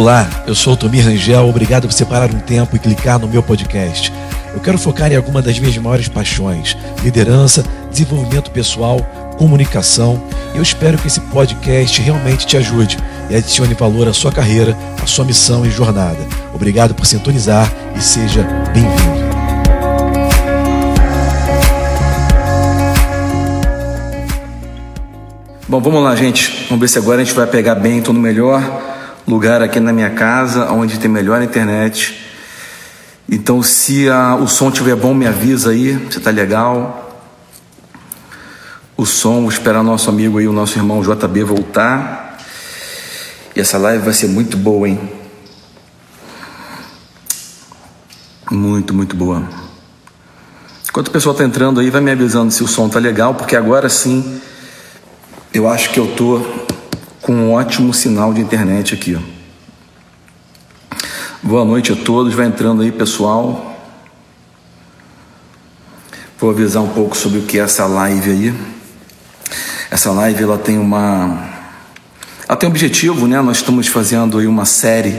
[0.00, 3.42] Olá, eu sou o Tomir Rangel, obrigado por separar um tempo e clicar no meu
[3.42, 4.10] podcast.
[4.54, 9.02] Eu quero focar em alguma das minhas maiores paixões: liderança, desenvolvimento pessoal,
[9.36, 10.24] comunicação.
[10.54, 12.96] Eu espero que esse podcast realmente te ajude
[13.28, 16.26] e adicione valor à sua carreira, à sua missão e jornada.
[16.54, 18.42] Obrigado por sintonizar e seja
[18.72, 19.20] bem-vindo.
[25.68, 26.64] Bom, vamos lá, gente.
[26.70, 28.00] Vamos ver se agora a gente vai pegar bem.
[28.00, 28.88] No melhor
[29.30, 32.20] lugar aqui na minha casa, onde tem melhor internet.
[33.28, 37.24] Então, se a, o som estiver bom, me avisa aí, se está legal.
[38.96, 42.38] O som, vou esperar nosso amigo aí, o nosso irmão JB voltar.
[43.54, 45.00] E essa live vai ser muito boa, hein?
[48.50, 49.44] Muito, muito boa.
[50.88, 53.54] Enquanto o pessoal está entrando aí, vai me avisando se o som tá legal, porque
[53.54, 54.40] agora sim
[55.54, 56.59] eu acho que eu tô
[57.30, 59.16] com um ótimo sinal de internet aqui.
[61.40, 63.80] Boa noite a todos, vai entrando aí, pessoal.
[66.40, 68.54] Vou avisar um pouco sobre o que é essa live aí.
[69.92, 71.48] Essa live ela tem uma
[72.48, 73.40] ela tem um objetivo, né?
[73.40, 75.16] Nós estamos fazendo aí uma série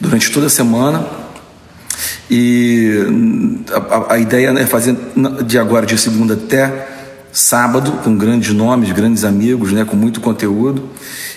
[0.00, 1.06] durante toda a semana.
[2.30, 2.90] E
[3.90, 4.96] a, a ideia é fazer
[5.44, 6.93] de agora de segunda até
[7.34, 10.88] sábado, com grandes nomes, grandes amigos, né, com muito conteúdo.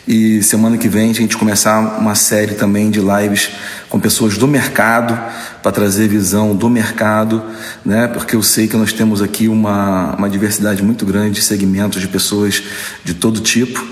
[0.07, 3.49] E semana que vem a gente começar uma série também de lives
[3.89, 5.19] com pessoas do mercado,
[5.63, 7.43] para trazer visão do mercado,
[7.83, 11.99] né, porque eu sei que nós temos aqui uma, uma diversidade muito grande de segmentos
[11.99, 12.61] de pessoas
[13.03, 13.83] de todo tipo.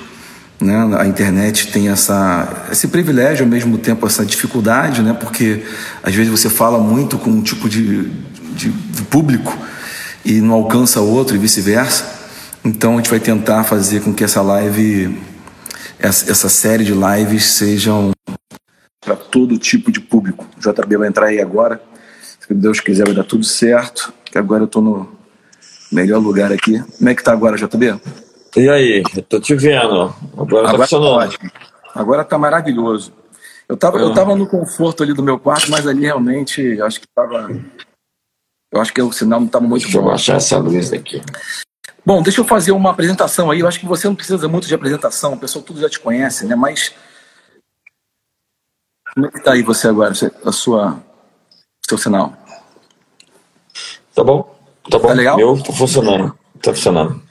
[0.61, 0.75] Né?
[0.99, 5.11] A internet tem essa, esse privilégio, ao mesmo tempo essa dificuldade, né?
[5.11, 5.63] porque
[6.03, 8.09] às vezes você fala muito com um tipo de,
[8.55, 9.57] de, de público
[10.25, 12.13] e não alcança outro e vice-versa.
[12.65, 15.15] Então a gente vai tentar fazer com que essa live,
[15.99, 18.11] essa série de lives sejam
[18.99, 20.47] para todo tipo de público.
[20.57, 21.79] O JB vai entrar aí agora.
[22.39, 24.11] Se Deus quiser vai dar tudo certo.
[24.25, 25.07] Que agora eu estou no
[25.91, 26.83] melhor lugar aqui.
[26.97, 27.99] Como é que tá agora, JB?
[28.57, 30.13] E aí, eu tô te vendo.
[30.35, 31.37] Agora, agora tá funcionando.
[31.37, 31.49] Tá
[31.93, 33.13] agora tá maravilhoso.
[33.69, 34.13] Eu tava, eu ah.
[34.13, 37.49] tava no conforto ali do meu quarto, mas ali realmente acho que tava
[38.75, 40.09] eu acho que o sinal não estava muito deixa bom.
[40.09, 41.21] Deixa eu baixar essa luz aqui.
[42.05, 43.61] Bom, deixa eu fazer uma apresentação aí.
[43.61, 46.45] Eu acho que você não precisa muito de apresentação, o pessoal tudo já te conhece,
[46.45, 46.55] né?
[46.55, 46.93] Mas
[49.13, 51.01] como é que está aí você agora, a sua,
[51.87, 52.33] seu sinal?
[54.13, 54.55] Tá bom,
[54.89, 55.07] tá bom.
[55.07, 55.39] Tá legal?
[55.39, 57.24] Eu tô funcionando, tá funcionando.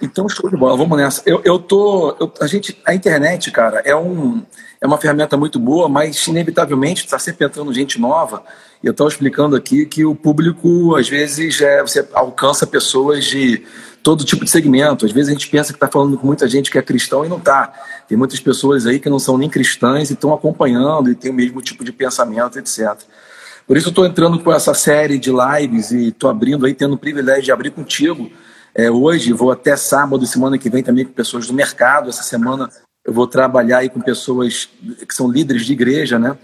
[0.00, 1.22] Então, show de bola, vamos nessa.
[1.24, 2.14] Eu, eu tô.
[2.20, 4.42] Eu, a gente, a internet, cara, é, um,
[4.80, 8.42] é uma ferramenta muito boa, mas inevitavelmente está sempre entrando gente nova.
[8.82, 13.62] E eu estava explicando aqui que o público, às vezes, é, você alcança pessoas de
[14.02, 15.06] todo tipo de segmento.
[15.06, 17.28] Às vezes a gente pensa que está falando com muita gente que é cristão e
[17.28, 17.72] não está.
[18.06, 21.34] Tem muitas pessoas aí que não são nem cristãs e estão acompanhando e têm o
[21.34, 22.94] mesmo tipo de pensamento, etc.
[23.66, 26.94] Por isso eu estou entrando com essa série de lives e estou abrindo aí, tendo
[26.94, 28.30] o privilégio de abrir contigo
[28.76, 32.10] é, hoje, vou até sábado, semana que vem também com pessoas do mercado.
[32.10, 32.68] Essa semana
[33.02, 34.68] eu vou trabalhar aí com pessoas
[35.08, 36.36] que são líderes de igreja, né?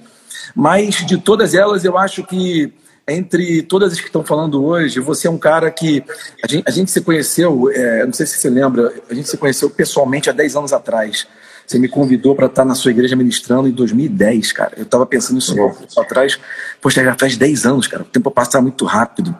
[0.56, 2.72] Mas de todas elas, eu acho que
[3.06, 6.02] entre todas as que estão falando hoje, você é um cara que
[6.42, 9.36] a gente, a gente se conheceu, é, não sei se você lembra, a gente se
[9.36, 11.26] conheceu pessoalmente há 10 anos atrás.
[11.66, 14.72] Você me convidou para estar na sua igreja ministrando em 2010, cara.
[14.78, 15.54] Eu estava pensando nisso
[15.98, 16.40] atrás.
[16.80, 18.02] Poxa, já faz 10 anos, cara.
[18.02, 19.36] O tempo passa muito rápido.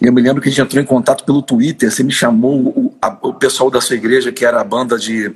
[0.00, 2.94] Eu me lembro que a gente entrou em contato pelo Twitter, você me chamou, o,
[3.00, 5.28] a, o pessoal da sua igreja, que era a banda de.
[5.28, 5.34] O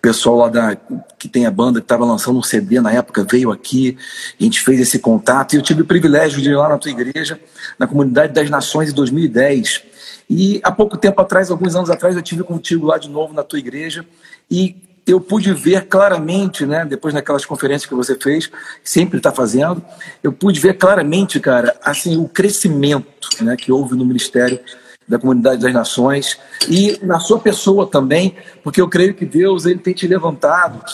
[0.00, 0.76] pessoal lá da.
[1.18, 3.96] que tem a banda que estava lançando um CD na época, veio aqui,
[4.38, 6.90] a gente fez esse contato, e eu tive o privilégio de ir lá na tua
[6.90, 7.40] igreja,
[7.78, 9.82] na Comunidade das Nações, em 2010.
[10.28, 13.42] E há pouco tempo atrás, alguns anos atrás, eu tive contigo lá de novo na
[13.42, 14.04] tua igreja,
[14.50, 14.76] e
[15.06, 18.50] eu pude ver claramente, né, depois naquelas conferências que você fez,
[18.84, 19.82] sempre está fazendo,
[20.22, 24.60] eu pude ver claramente, cara, assim, o crescimento né, que houve no Ministério
[25.08, 29.78] da Comunidade das Nações e na sua pessoa também, porque eu creio que Deus ele
[29.78, 30.84] tem te levantado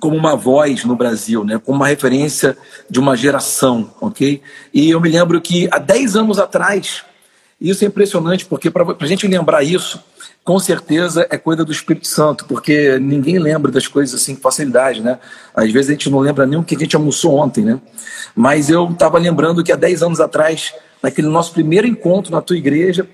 [0.00, 2.56] como uma voz no Brasil, né, como uma referência
[2.88, 4.42] de uma geração, ok?
[4.72, 7.04] E eu me lembro que há 10 anos atrás,
[7.60, 10.02] isso é impressionante, porque para a gente lembrar isso,
[10.44, 15.00] com certeza é coisa do Espírito Santo, porque ninguém lembra das coisas assim com facilidade,
[15.00, 15.18] né?
[15.54, 17.80] Às vezes a gente não lembra nem o que a gente almoçou ontem, né?
[18.34, 22.56] Mas eu estava lembrando que há 10 anos atrás, naquele nosso primeiro encontro na tua
[22.56, 23.08] igreja,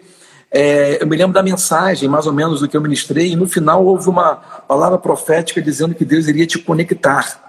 [0.51, 3.47] é, eu me lembro da mensagem, mais ou menos, do que eu ministrei, e no
[3.47, 7.42] final houve uma palavra profética dizendo que Deus iria te conectar.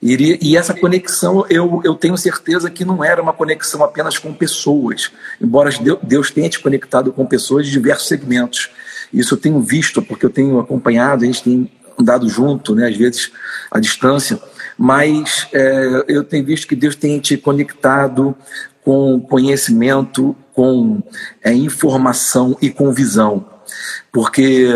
[0.00, 4.32] Iria, e essa conexão, eu, eu tenho certeza que não era uma conexão apenas com
[4.32, 5.10] pessoas,
[5.40, 5.70] embora
[6.02, 8.70] Deus tenha te conectado com pessoas de diversos segmentos.
[9.12, 12.96] Isso eu tenho visto, porque eu tenho acompanhado, a gente tem andado junto, né, às
[12.96, 13.32] vezes
[13.70, 14.38] à distância,
[14.76, 18.36] mas é, eu tenho visto que Deus tem te conectado
[18.84, 21.02] com conhecimento, com
[21.42, 23.44] é, informação e com visão.
[24.12, 24.68] Porque,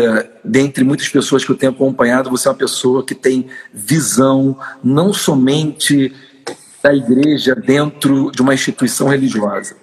[0.43, 5.13] dentre muitas pessoas que eu tenho acompanhado, você é uma pessoa que tem visão não
[5.13, 6.13] somente
[6.83, 9.75] da igreja dentro de uma instituição religiosa.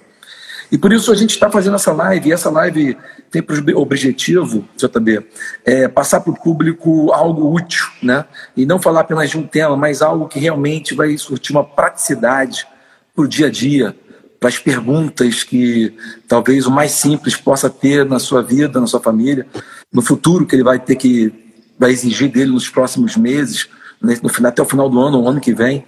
[0.71, 2.97] E por isso a gente está fazendo essa live, e essa live
[3.31, 5.27] tem por objetivo, JB,
[5.65, 8.25] é passar para o público algo útil, né?
[8.57, 12.67] E não falar apenas de um tema, mas algo que realmente vai surtir uma praticidade
[13.15, 13.97] para o dia a dia,
[14.41, 15.95] para as perguntas que
[16.27, 19.47] talvez o mais simples possa ter na sua vida, na sua família,
[19.93, 21.31] no futuro que ele vai ter que
[21.79, 23.69] vai exigir dele nos próximos meses,
[24.03, 25.85] né, no final, até o final do ano, o ano que vem.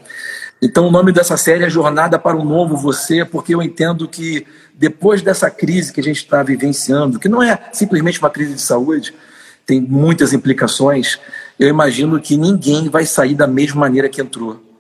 [0.61, 4.47] Então, o nome dessa série é Jornada para o Novo Você, porque eu entendo que
[4.75, 8.61] depois dessa crise que a gente está vivenciando, que não é simplesmente uma crise de
[8.61, 9.15] saúde,
[9.67, 11.19] tem muitas implicações,
[11.59, 14.72] eu imagino que ninguém vai sair da mesma maneira que entrou.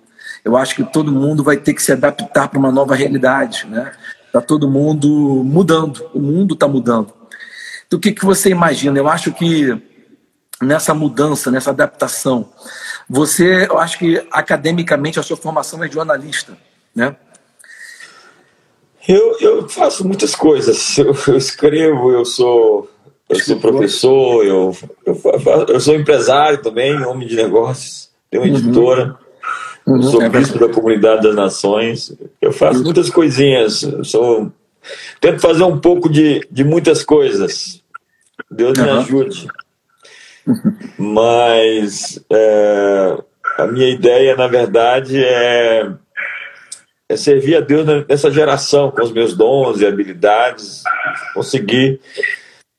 [0.45, 3.93] Eu acho que todo mundo vai ter que se adaptar para uma nova realidade, né?
[4.27, 5.09] Está todo mundo
[5.45, 7.13] mudando, o mundo está mudando.
[7.87, 8.99] Então, o que, que você imagina?
[8.99, 9.79] Eu acho que
[10.61, 12.49] nessa mudança, nessa adaptação,
[13.09, 16.57] você, eu acho que academicamente a sua formação é de jornalista,
[16.95, 17.15] né?
[19.07, 20.97] Eu, eu faço muitas coisas.
[20.97, 22.89] Eu, eu escrevo, eu sou,
[23.29, 25.21] eu sou professor, eu, eu,
[25.69, 28.59] eu, sou empresário também, homem de negócios, tenho uma uhum.
[28.59, 29.19] editora.
[29.87, 32.17] Uhum, eu sou é bispo da comunidade das nações.
[32.41, 32.85] Eu faço uhum.
[32.85, 33.83] muitas coisinhas.
[33.83, 34.53] Eu sou,
[35.21, 37.83] tento fazer um pouco de, de muitas coisas.
[38.51, 39.49] Deus me ajude.
[40.99, 43.19] Mas é,
[43.59, 45.91] a minha ideia, na verdade, é,
[47.09, 50.83] é servir a Deus nessa geração, com os meus dons e habilidades,
[51.35, 52.01] conseguir,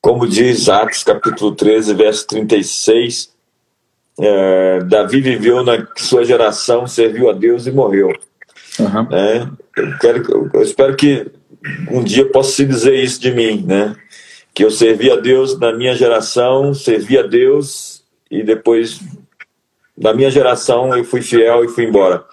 [0.02, 3.33] como diz Atos capítulo 13, verso 36,
[4.20, 8.10] é, Davi viveu na sua geração, serviu a Deus e morreu.
[8.80, 9.08] Uhum.
[9.76, 11.28] Eu, quero, eu espero que
[11.92, 13.96] um dia possa se dizer isso de mim, né?
[14.54, 19.00] Que eu servi a Deus na minha geração, servi a Deus e depois,
[19.98, 22.24] na minha geração, eu fui fiel e fui embora.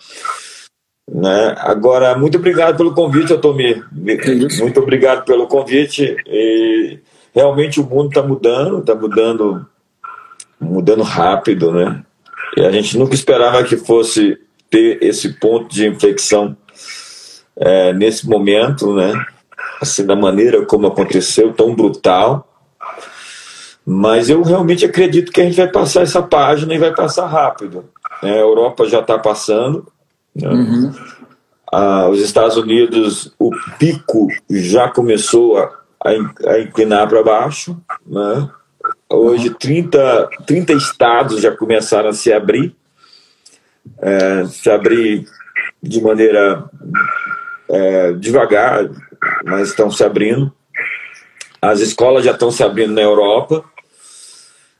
[1.13, 1.55] Né?
[1.59, 3.85] Agora, muito obrigado pelo convite, Otomir.
[3.93, 6.17] Muito obrigado pelo convite.
[6.27, 6.99] E
[7.35, 9.67] realmente o mundo está mudando, está mudando
[10.61, 12.03] mudando rápido, né?
[12.57, 16.57] E a gente nunca esperava que fosse ter esse ponto de inflexão
[17.57, 19.13] é, nesse momento, né?
[19.81, 22.47] Assim, da maneira como aconteceu, tão brutal.
[23.85, 27.85] Mas eu realmente acredito que a gente vai passar essa página e vai passar rápido.
[28.23, 28.33] Né?
[28.33, 29.87] A Europa já está passando.
[30.35, 30.49] Né?
[30.49, 30.93] Uhum.
[31.73, 35.71] Ah, os Estados Unidos, o pico já começou a,
[36.05, 37.77] a inclinar para baixo.
[38.07, 38.49] Né?
[39.13, 42.73] Hoje, 30, 30 estados já começaram a se abrir,
[44.01, 45.27] é, se abrir
[45.83, 46.65] de maneira
[47.69, 48.89] é, devagar,
[49.45, 50.53] mas estão se abrindo.
[51.61, 53.65] As escolas já estão se abrindo na Europa.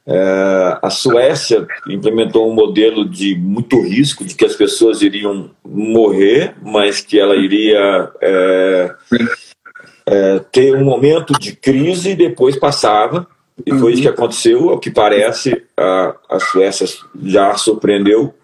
[0.07, 6.55] É, a Suécia implementou um modelo de muito risco, de que as pessoas iriam morrer,
[6.63, 8.95] mas que ela iria é,
[10.07, 13.27] é, ter um momento de crise e depois passava.
[13.67, 16.87] E foi isso que aconteceu, ao que parece, a, a Suécia
[17.23, 18.35] já surpreendeu,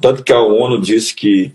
[0.00, 1.52] tanto que a ONU disse que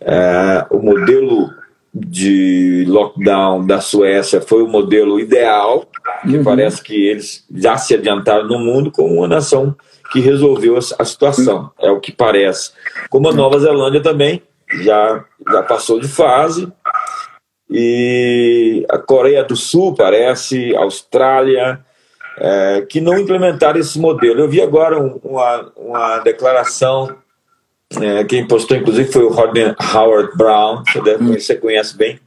[0.00, 1.50] é, o modelo
[1.94, 5.86] de lockdown da Suécia foi o modelo ideal,
[6.22, 6.44] que uhum.
[6.44, 9.76] parece que eles já se adiantaram no mundo como uma nação
[10.10, 12.72] que resolveu a, situação, é o que parece.
[13.10, 14.42] Como a Nova Zelândia também
[14.82, 16.70] já, já passou de fase,
[17.70, 21.80] e a Coreia do Sul parece, a Austrália,
[22.38, 24.40] é, que não implementaram esse modelo.
[24.40, 27.16] Eu vi agora um, uma, uma declaração,
[28.00, 31.32] é, quem postou inclusive foi o Rodney Howard Brown, você, deve, hum.
[31.34, 32.18] você conhece bem,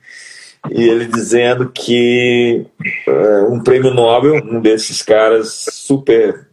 [0.71, 2.65] e ele dizendo que
[3.07, 6.47] é, um prêmio Nobel, um desses caras super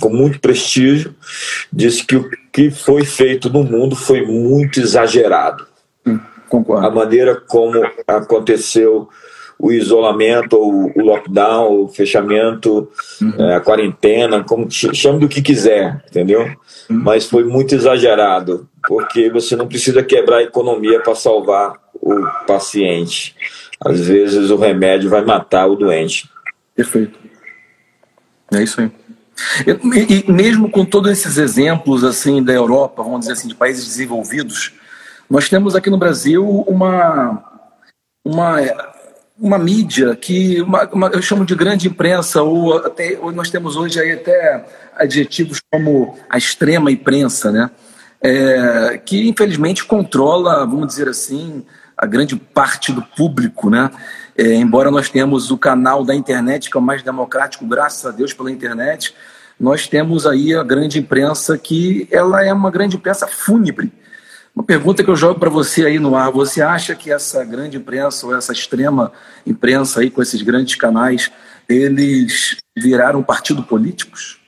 [0.00, 1.14] com muito prestígio,
[1.72, 5.66] disse que o que foi feito no mundo foi muito exagerado.
[6.06, 6.20] Hum,
[6.78, 9.08] a maneira como aconteceu
[9.58, 12.88] o isolamento, ou o lockdown, o fechamento,
[13.20, 13.34] uhum.
[13.38, 16.42] É, a quarentena, como chame do que quiser, entendeu?
[16.90, 17.00] Uhum.
[17.02, 23.34] Mas foi muito exagerado, porque você não precisa quebrar a economia para salvar o paciente.
[23.84, 26.28] Às vezes o remédio vai matar o doente.
[26.74, 27.18] Perfeito.
[28.52, 28.90] É isso aí.
[29.66, 33.86] E, e mesmo com todos esses exemplos assim da Europa, vamos dizer assim, de países
[33.86, 34.72] desenvolvidos,
[35.28, 37.42] nós temos aqui no Brasil uma
[38.24, 38.60] uma
[39.38, 43.76] uma mídia que uma, uma, eu chamo de grande imprensa, ou até ou nós temos
[43.76, 44.64] hoje aí até
[44.96, 47.70] adjetivos como a extrema imprensa, né?
[48.24, 51.62] é, que infelizmente controla, vamos dizer assim,
[51.94, 53.90] a grande parte do público, né?
[54.36, 58.10] É, embora nós temos o canal da internet que é o mais democrático, graças a
[58.10, 59.14] Deus pela internet,
[59.60, 63.92] nós temos aí a grande imprensa que ela é uma grande imprensa fúnebre.
[64.54, 67.76] Uma pergunta que eu jogo para você aí no ar: você acha que essa grande
[67.76, 69.12] imprensa ou essa extrema
[69.44, 71.30] imprensa aí com esses grandes canais,
[71.68, 74.38] eles viraram partido políticos?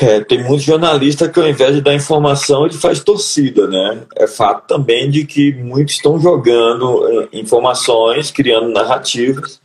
[0.00, 4.02] É, tem muitos jornalistas que, ao invés de dar informação, ele faz torcida, né?
[4.16, 9.60] É fato também de que muitos estão jogando é, informações, criando narrativas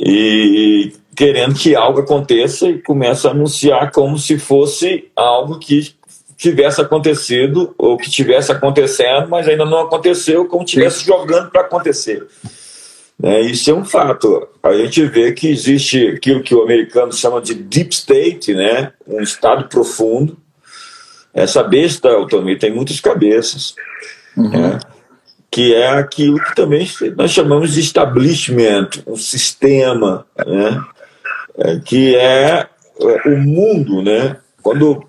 [0.00, 5.94] e querendo que algo aconteça e começa a anunciar como se fosse algo que
[6.42, 12.26] tivesse acontecido ou que tivesse acontecendo, mas ainda não aconteceu, como tivesse jogando para acontecer.
[13.16, 13.42] Né?
[13.42, 14.48] Isso é um fato.
[14.60, 18.92] A gente vê que existe aquilo que o americano chama de deep state, né?
[19.06, 20.36] um estado profundo.
[21.32, 23.76] Essa besta, Altomir, tem muitas cabeças.
[24.36, 24.48] Uhum.
[24.50, 24.80] Né?
[25.48, 30.82] Que é aquilo que também nós chamamos de establishment, um sistema, né?
[31.58, 32.66] É, que é,
[33.00, 34.02] é o mundo.
[34.02, 34.38] Né?
[34.62, 35.04] Quando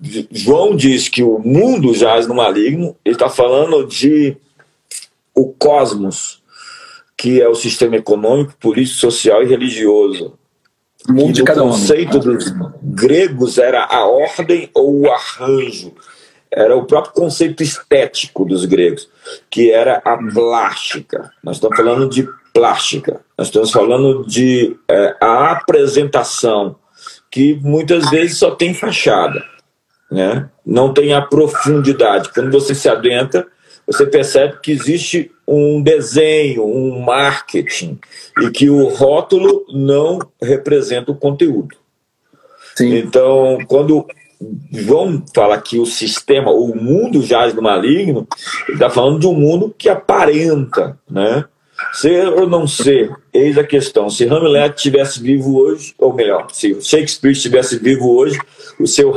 [0.00, 4.36] João diz que o mundo jaz no maligno, ele está falando de
[5.34, 6.42] o cosmos,
[7.16, 10.38] que é o sistema econômico, político, social e religioso.
[11.08, 11.70] O mundo de cada um.
[11.70, 12.52] Conceito dos
[12.82, 15.92] gregos era a ordem ou o arranjo.
[16.50, 19.08] Era o próprio conceito estético dos gregos,
[19.50, 21.30] que era a plástica.
[21.42, 23.20] Nós estamos falando de plástica.
[23.36, 26.76] Nós estamos falando de é, a apresentação,
[27.30, 29.44] que muitas vezes só tem fachada,
[30.10, 30.48] né?
[30.64, 32.30] não tem a profundidade.
[32.32, 33.46] Quando você se adentra,
[33.86, 37.98] você percebe que existe um desenho, um marketing,
[38.42, 41.74] e que o rótulo não representa o conteúdo.
[42.76, 42.98] Sim.
[42.98, 44.06] Então, quando
[44.70, 48.28] João fala que o sistema, o mundo jaz no maligno,
[48.68, 51.44] ele está falando de um mundo que aparenta, né?
[51.92, 54.10] Ser ou não ser, eis a questão.
[54.10, 58.38] Se Hamlet estivesse vivo hoje, ou melhor, se Shakespeare estivesse vivo hoje,
[58.78, 59.16] o seu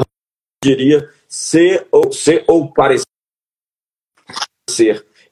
[0.64, 3.06] diria ser ou, ser ou parecer.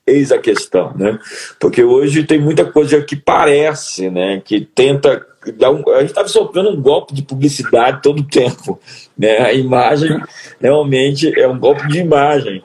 [0.05, 1.19] Eis a questão, né?
[1.59, 4.41] Porque hoje tem muita coisa que parece, né?
[4.43, 5.25] Que tenta
[5.57, 8.79] dar um, a gente estava sofrendo um golpe de publicidade todo o tempo,
[9.17, 9.37] né?
[9.39, 10.19] A imagem
[10.59, 12.63] realmente é um golpe de imagem.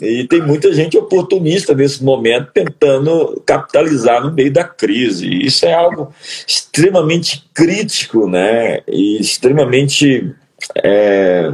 [0.00, 5.28] E tem muita gente oportunista nesse momento tentando capitalizar no meio da crise.
[5.28, 6.14] Isso é algo
[6.46, 8.80] extremamente crítico, né?
[8.88, 10.34] E extremamente
[10.82, 11.52] é,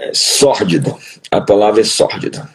[0.00, 0.96] é, sórdido.
[1.30, 2.48] A palavra é sórdida.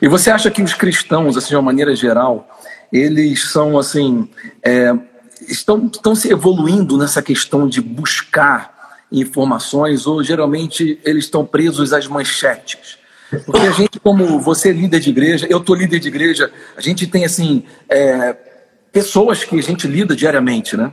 [0.00, 2.48] E você acha que os cristãos, assim, de uma maneira geral,
[2.90, 4.28] eles são assim,
[4.64, 4.94] é,
[5.46, 8.74] estão, estão se evoluindo nessa questão de buscar
[9.12, 12.98] informações ou geralmente eles estão presos às manchetes?
[13.44, 16.80] Porque a gente, como você é líder de igreja, eu estou líder de igreja, a
[16.80, 18.34] gente tem assim é,
[18.90, 20.92] pessoas que a gente lida diariamente, né?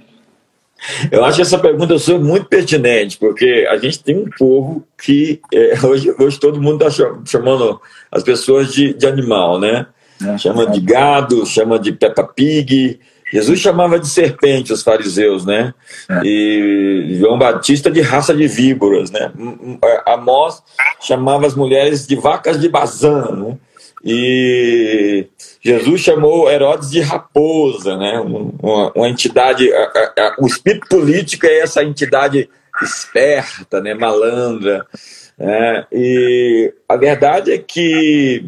[1.11, 5.77] Eu acho essa pergunta sua muito pertinente, porque a gente tem um povo que é,
[5.85, 7.79] hoje, hoje todo mundo está chamando
[8.11, 9.87] as pessoas de, de animal, né?
[10.25, 10.65] É, chama é.
[10.67, 12.99] de gado, chama de Peppa Pig.
[13.31, 15.73] Jesus chamava de serpente os fariseus, né?
[16.09, 16.21] É.
[16.23, 19.31] E João Batista de raça de víboras, né?
[20.05, 20.61] Amós
[21.01, 23.57] chamava as mulheres de vacas de Bazã, né?
[24.05, 25.27] E
[25.63, 28.19] Jesus chamou Herodes de raposa, né?
[28.19, 29.71] uma, uma entidade.
[29.73, 32.49] A, a, o espírito político é essa entidade
[32.81, 33.93] esperta, né?
[33.93, 34.85] malandra.
[35.37, 35.87] Né?
[35.91, 38.45] E a verdade é que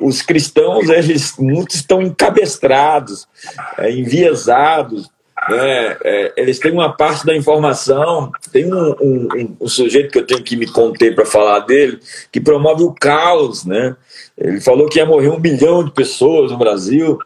[0.00, 3.28] os cristãos, eles muitos estão encabestrados,
[3.76, 5.10] é, enviesados,
[5.48, 5.96] né?
[6.04, 8.30] É, eles têm uma parte da informação.
[8.52, 11.98] Tem um, um, um sujeito que eu tenho que me conter para falar dele,
[12.30, 13.96] que promove o caos, né?
[14.36, 17.18] Ele falou que ia morrer um bilhão de pessoas no Brasil.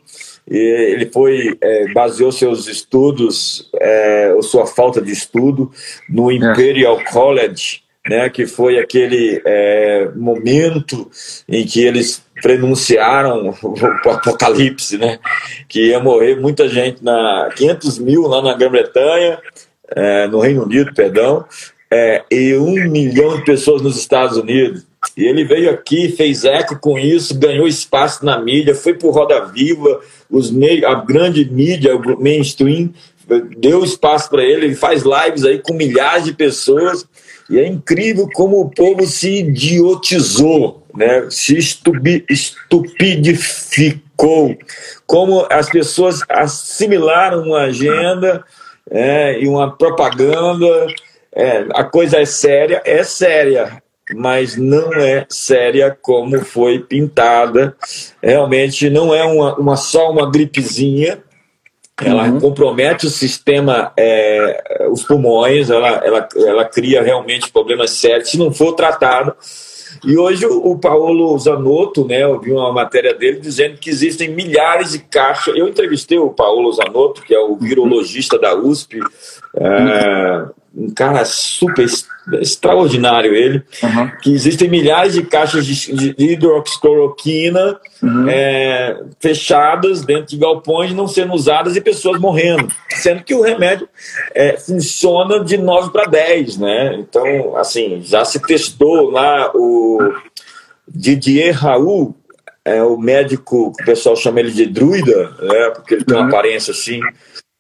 [0.48, 5.72] E ele foi é, baseou seus estudos, é, ou sua falta de estudo,
[6.08, 6.34] no é.
[6.34, 11.10] Imperial College, né, que foi aquele é, momento
[11.48, 15.18] em que eles prenunciaram o apocalipse, né,
[15.68, 19.40] que ia morrer muita gente, na 500 mil lá na Grã-Bretanha,
[19.90, 21.44] é, no Reino Unido, perdão,
[21.90, 24.86] é, e um milhão de pessoas nos Estados Unidos.
[25.16, 29.46] E ele veio aqui, fez eco com isso, ganhou espaço na mídia, foi por Roda
[29.46, 30.52] Viva, os
[30.84, 32.92] a grande mídia, o mainstream,
[33.58, 37.04] deu espaço para ele, ele faz lives aí com milhares de pessoas,
[37.48, 41.26] e é incrível como o povo se idiotizou, né?
[41.30, 44.56] se estupi, estupidificou,
[45.06, 48.44] como as pessoas assimilaram uma agenda
[48.90, 50.66] é, e uma propaganda.
[51.32, 53.80] É, a coisa é séria, é séria,
[54.14, 57.76] mas não é séria como foi pintada.
[58.22, 61.22] Realmente não é uma, uma só uma gripezinha.
[62.02, 62.40] Ela uhum.
[62.40, 68.52] compromete o sistema, é, os pulmões, ela, ela, ela cria realmente problemas sérios se não
[68.52, 69.34] for tratado.
[70.04, 74.92] E hoje o Paulo Zanotto, né, eu vi uma matéria dele dizendo que existem milhares
[74.92, 75.56] de caixas.
[75.56, 79.00] Eu entrevistei o Paulo Zanotto, que é o virologista da USP,
[79.56, 80.44] é,
[80.76, 81.86] um cara super
[82.40, 84.10] extraordinário ele, uhum.
[84.20, 88.28] que existem milhares de caixas de, de hidroxicloroquina uhum.
[88.28, 93.88] é, fechadas dentro de galpões não sendo usadas e pessoas morrendo, sendo que o remédio
[94.34, 96.96] é, funciona de 9 para 10, né?
[96.96, 99.98] Então, assim, já se testou lá o
[100.86, 102.14] Didier Raul,
[102.64, 105.70] é o médico que o pessoal chama ele de druida, né?
[105.70, 106.28] Porque ele tem uma uhum.
[106.28, 107.00] aparência assim,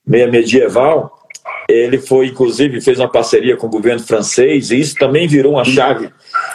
[0.04, 1.25] meio medieval
[1.68, 5.64] ele foi, inclusive, fez uma parceria com o governo francês, e isso também virou uma
[5.64, 6.10] chave,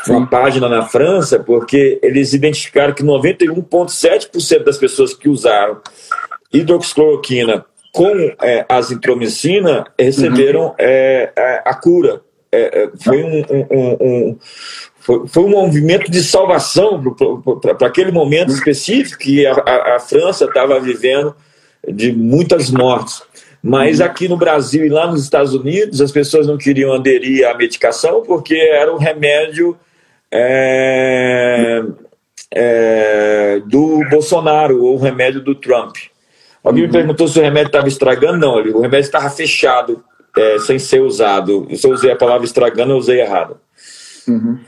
[0.08, 5.82] uma página na França, porque eles identificaram que 91,7% das pessoas que usaram
[6.54, 10.76] hidroxicloroquina com é, azitromicina receberam uhum.
[10.78, 12.22] é, é, a cura.
[12.52, 14.38] É, é, foi um, um, um
[15.00, 17.02] foi, foi, um movimento de salvação
[17.78, 21.36] para aquele momento específico que a, a, a França estava vivendo
[21.88, 23.24] de muitas mortes.
[23.64, 24.06] Mas uhum.
[24.06, 28.24] aqui no Brasil e lá nos Estados Unidos, as pessoas não queriam aderir à medicação
[28.24, 29.78] porque era um remédio
[30.32, 31.84] é,
[32.50, 35.96] é, do Bolsonaro ou um remédio do Trump.
[36.64, 36.88] Alguém uhum.
[36.88, 38.38] me perguntou se o remédio estava estragando.
[38.38, 40.04] Não, o remédio estava fechado,
[40.36, 41.68] é, sem ser usado.
[41.76, 43.58] Se eu usei a palavra estragando, eu usei errado.
[44.28, 44.60] Uhum.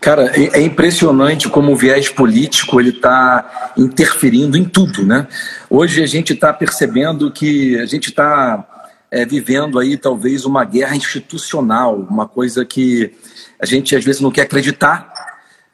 [0.00, 5.26] Cara, é, é impressionante como o viés político ele está interferindo em tudo, né?
[5.70, 8.66] Hoje a gente está percebendo que a gente está
[9.10, 13.12] é, vivendo aí talvez uma guerra institucional, uma coisa que
[13.60, 15.12] a gente às vezes não quer acreditar,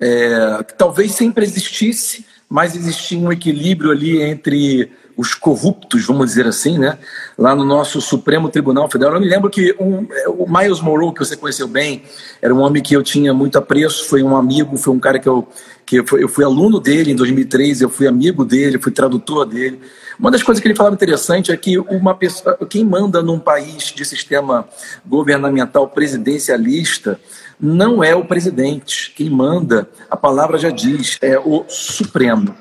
[0.01, 6.47] é, que talvez sempre existisse, mas existia um equilíbrio ali entre os corruptos, vamos dizer
[6.47, 6.97] assim, né?
[7.37, 9.15] lá no nosso Supremo Tribunal Federal.
[9.15, 12.05] Eu me lembro que um, o Miles Monroe, que você conheceu bem,
[12.41, 15.29] era um homem que eu tinha muito apreço, foi um amigo, foi um cara que
[15.29, 15.49] eu,
[15.85, 19.45] que eu fui, eu fui aluno dele em 2003, eu fui amigo dele, fui tradutor
[19.45, 19.81] dele.
[20.21, 23.93] Uma das coisas que ele falava interessante é que uma pessoa, quem manda num país
[23.93, 24.69] de sistema
[25.05, 27.21] governamental presidencialista
[27.61, 29.13] não é o presidente.
[29.17, 32.55] Quem manda, a palavra já diz, é o Supremo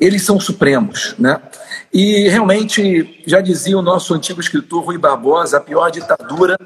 [0.00, 1.38] eles são supremos, né?
[1.92, 6.56] E realmente, já dizia o nosso antigo escritor Rui Barbosa, a pior ditadura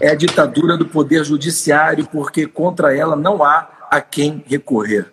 [0.00, 5.06] é a ditadura do poder judiciário, porque contra ela não há a quem recorrer.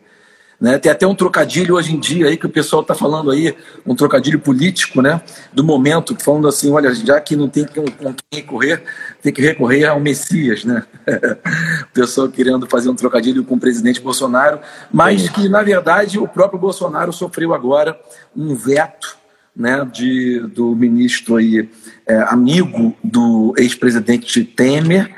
[0.59, 0.77] Né?
[0.77, 3.95] Tem até um trocadilho hoje em dia aí que o pessoal está falando aí, um
[3.95, 5.19] trocadilho político, né?
[5.51, 8.83] Do momento, falando assim, olha, já que não tem com, quem recorrer,
[9.23, 10.85] tem que recorrer ao Messias, né?
[11.89, 14.59] o pessoal querendo fazer um trocadilho com o presidente Bolsonaro,
[14.93, 17.99] mas que, na verdade, o próprio Bolsonaro sofreu agora
[18.35, 19.20] um veto
[19.55, 21.69] né, de, do ministro aí,
[22.05, 25.13] é, amigo do ex-presidente Temer,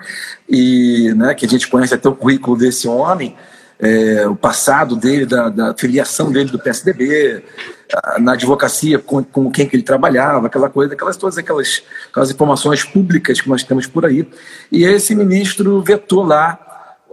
[0.50, 3.36] e né, que a gente conhece até o currículo desse homem,
[3.80, 7.44] é, o passado dele, da, da, filiação dele do PSDB,
[8.20, 12.84] na advocacia com, com quem que ele trabalhava, aquela coisa, aquelas todas aquelas, aquelas informações
[12.84, 14.28] públicas que nós temos por aí.
[14.72, 16.60] E esse ministro vetou lá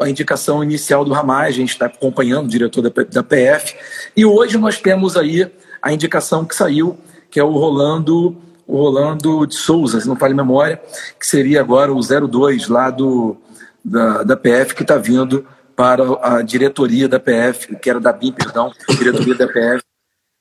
[0.01, 3.77] a indicação inicial do Ramais, a gente está acompanhando o diretor da, da PF,
[4.17, 5.51] e hoje nós temos aí
[5.83, 6.99] a indicação que saiu,
[7.31, 8.37] que é o Rolando
[8.71, 10.81] o Rolando de Souza, se não falha memória,
[11.19, 13.37] que seria agora o 02 lá do,
[13.85, 18.31] da, da PF, que está vindo para a diretoria da PF, que era da BIM,
[18.31, 19.83] perdão, diretoria da PF.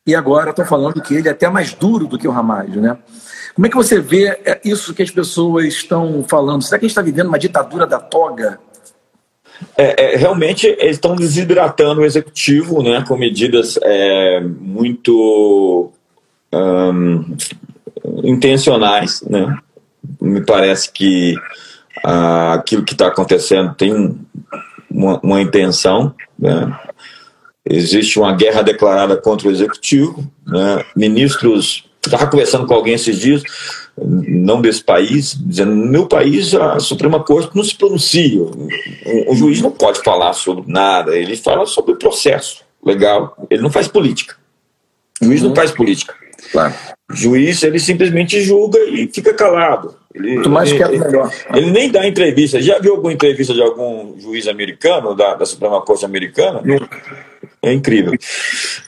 [0.06, 2.98] E agora estou falando que ele é até mais duro do que o Ramalho, né?
[3.56, 6.62] Como é que você vê é, isso que as pessoas estão falando?
[6.62, 8.60] Será que a gente está vivendo uma ditadura da toga?
[9.76, 15.92] É, é, realmente eles estão desidratando o executivo né, com medidas é, muito
[16.54, 17.36] um,
[18.24, 19.22] intencionais.
[19.22, 19.58] Né?
[20.20, 21.36] Me parece que
[22.04, 24.18] ah, aquilo que está acontecendo tem
[24.90, 26.14] uma, uma intenção.
[26.38, 26.80] Né?
[27.66, 30.30] Existe uma guerra declarada contra o executivo.
[30.46, 30.84] Né?
[30.96, 31.86] Ministros.
[32.02, 33.44] Estava conversando com alguém esses dias,
[33.98, 38.42] não desse país, dizendo: no meu país a Suprema Corte não se pronuncia.
[38.42, 43.62] O, o juiz não pode falar sobre nada, ele fala sobre o processo legal, ele
[43.62, 44.36] não faz política.
[45.22, 45.56] O juiz não uhum.
[45.56, 46.16] faz política.
[46.52, 46.74] Claro.
[47.12, 49.96] O juiz, ele simplesmente julga e fica calado.
[50.14, 51.32] Ele, Quanto mais quieto, melhor.
[51.54, 52.62] Ele nem dá entrevista.
[52.62, 56.62] Já viu alguma entrevista de algum juiz americano, da, da Suprema Corte americana?
[57.62, 58.14] É incrível.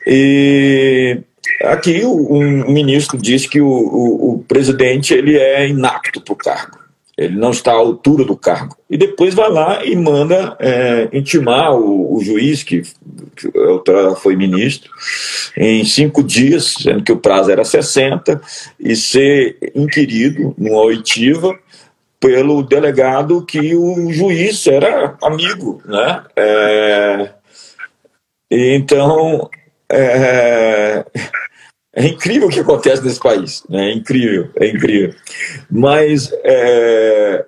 [0.06, 1.20] E
[1.64, 6.38] aqui o, um ministro disse que o, o, o presidente ele é inapto para o
[6.38, 6.81] cargo.
[7.22, 8.76] Ele não está à altura do cargo.
[8.90, 12.82] E depois vai lá e manda é, intimar o, o, juiz, que,
[13.36, 13.52] que
[14.18, 14.92] foi ministro,
[15.56, 18.42] em cinco dias, sendo que o prazo era 60,
[18.80, 21.56] e ser inquirido numa oitiva
[22.20, 26.24] pelo delegado que o juiz era amigo, né?
[26.36, 27.30] É,
[28.50, 29.48] então,
[29.92, 31.06] é,
[31.94, 33.90] é incrível o que acontece nesse país, né?
[33.90, 35.14] é incrível, é incrível.
[35.70, 37.46] Mas é...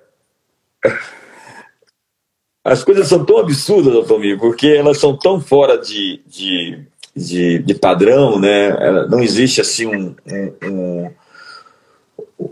[2.62, 6.78] as coisas são tão absurdas, doutor Miro, porque elas são tão fora de, de,
[7.16, 8.70] de, de padrão, né?
[9.08, 11.10] não existe assim um, um,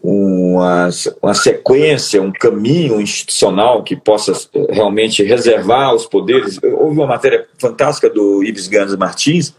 [0.02, 0.88] um, uma,
[1.22, 4.32] uma sequência, um caminho institucional que possa
[4.70, 6.58] realmente reservar os poderes.
[6.62, 9.54] Houve uma matéria fantástica do Ives Gans Martins,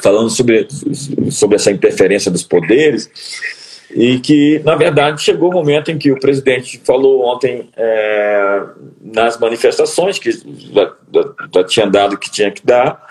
[0.00, 0.66] falando sobre,
[1.30, 3.10] sobre essa interferência dos poderes,
[3.94, 8.62] e que, na verdade, chegou o momento em que o presidente falou ontem é,
[9.02, 10.92] nas manifestações, que já,
[11.52, 13.04] já, tinha dado que tinha que dar,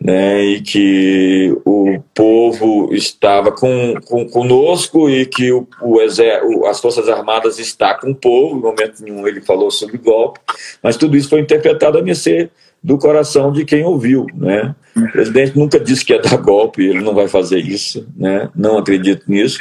[0.00, 6.80] né, e que o povo estava com, com, conosco e que o, o exército, as
[6.80, 10.40] Forças Armadas estão com o povo, no momento nenhum ele falou sobre golpe,
[10.82, 12.50] mas tudo isso foi interpretado a mercê
[12.82, 14.74] do coração de quem ouviu, né?
[14.96, 18.48] O presidente nunca disse que ia dar golpe, ele não vai fazer isso, né?
[18.54, 19.58] Não acredito nisso.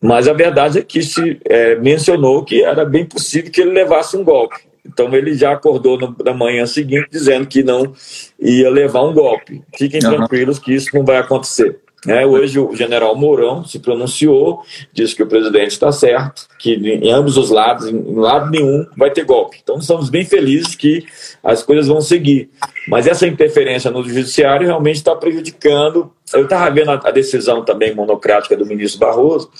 [0.00, 4.16] Mas a verdade é que se é, mencionou que era bem possível que ele levasse
[4.16, 4.56] um golpe.
[4.84, 7.92] Então ele já acordou no, na manhã seguinte dizendo que não
[8.38, 9.62] ia levar um golpe.
[9.76, 10.16] Fiquem uhum.
[10.16, 11.78] tranquilos que isso não vai acontecer.
[12.06, 14.62] É, hoje o general Mourão se pronunciou,
[14.92, 19.10] disse que o presidente está certo, que em ambos os lados, em lado nenhum, vai
[19.10, 19.58] ter golpe.
[19.62, 21.04] Então estamos bem felizes que
[21.44, 22.50] as coisas vão seguir.
[22.88, 26.10] Mas essa interferência no judiciário realmente está prejudicando.
[26.34, 29.50] Eu estava vendo a, decisão também monocrática do ministro Barroso,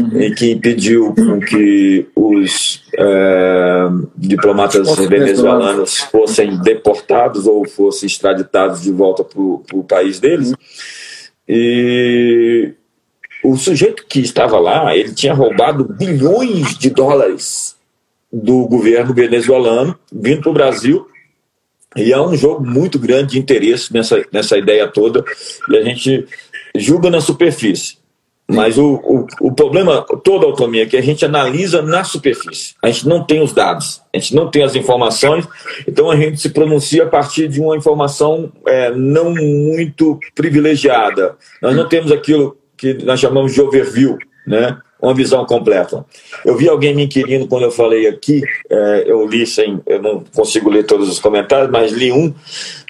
[0.00, 0.34] uhum.
[0.34, 1.14] que impediu
[1.46, 10.18] que os é, diplomatas venezuelanos fossem deportados ou fossem extraditados de volta para o país
[10.18, 10.50] deles.
[10.50, 10.56] Uhum.
[11.48, 12.74] E
[13.42, 17.76] o sujeito que estava lá, ele tinha roubado bilhões de dólares
[18.32, 21.06] do governo venezuelano, vindo para o Brasil.
[21.96, 25.22] E há um jogo muito grande de interesse nessa, nessa ideia toda,
[25.68, 26.26] e a gente
[26.74, 28.01] julga na superfície.
[28.54, 32.74] Mas o, o, o, problema, toda a autonomia, é que a gente analisa na superfície.
[32.82, 35.46] A gente não tem os dados, a gente não tem as informações,
[35.86, 41.36] então a gente se pronuncia a partir de uma informação é, não muito privilegiada.
[41.60, 44.76] Nós não temos aquilo que nós chamamos de overview, né?
[45.02, 46.06] Uma visão completa.
[46.44, 50.22] Eu vi alguém me inquirindo quando eu falei aqui, é, eu li sem, eu não
[50.32, 52.32] consigo ler todos os comentários, mas li um,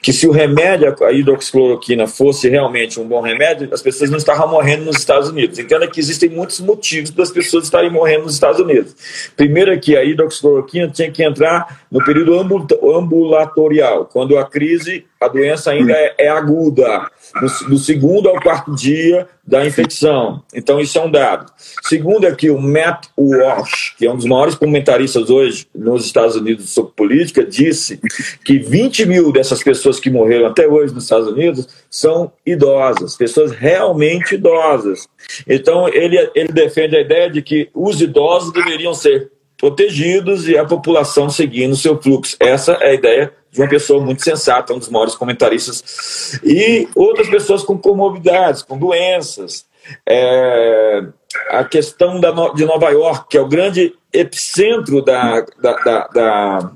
[0.02, 4.48] que se o remédio, a hidroxicloroquina, fosse realmente um bom remédio, as pessoas não estavam
[4.48, 5.58] morrendo nos Estados Unidos.
[5.58, 8.94] Entenda que existem muitos motivos das pessoas estarem morrendo nos Estados Unidos.
[9.34, 15.28] Primeiro é que a hidroxicloroquina tinha que entrar no período ambulatorial, quando a crise, a
[15.28, 17.08] doença ainda é, é aguda,
[17.40, 20.42] do, do segundo ao quarto dia da infecção.
[20.54, 21.50] Então, isso é um dado.
[21.82, 26.36] Segundo é que o Matt Walsh, que é um dos maiores comentaristas hoje nos Estados
[26.36, 28.00] Unidos sobre política, disse
[28.44, 33.52] que 20 mil dessas pessoas que morreram até hoje nos Estados Unidos são idosas, pessoas
[33.52, 35.08] realmente idosas.
[35.48, 40.64] Então, ele, ele defende a ideia de que os idosos deveriam ser protegidos e a
[40.64, 42.36] população seguindo o seu fluxo.
[42.40, 46.40] Essa é a ideia de uma pessoa muito sensata, um dos maiores comentaristas.
[46.42, 49.66] E outras pessoas com comorbidades, com doenças.
[50.08, 51.04] É,
[51.50, 56.72] a questão da, de Nova York, que é o grande epicentro da, da, da, da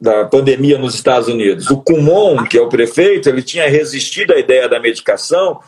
[0.00, 1.68] da pandemia nos Estados Unidos.
[1.70, 5.60] O Kumon, que é o prefeito, ele tinha resistido à ideia da medicação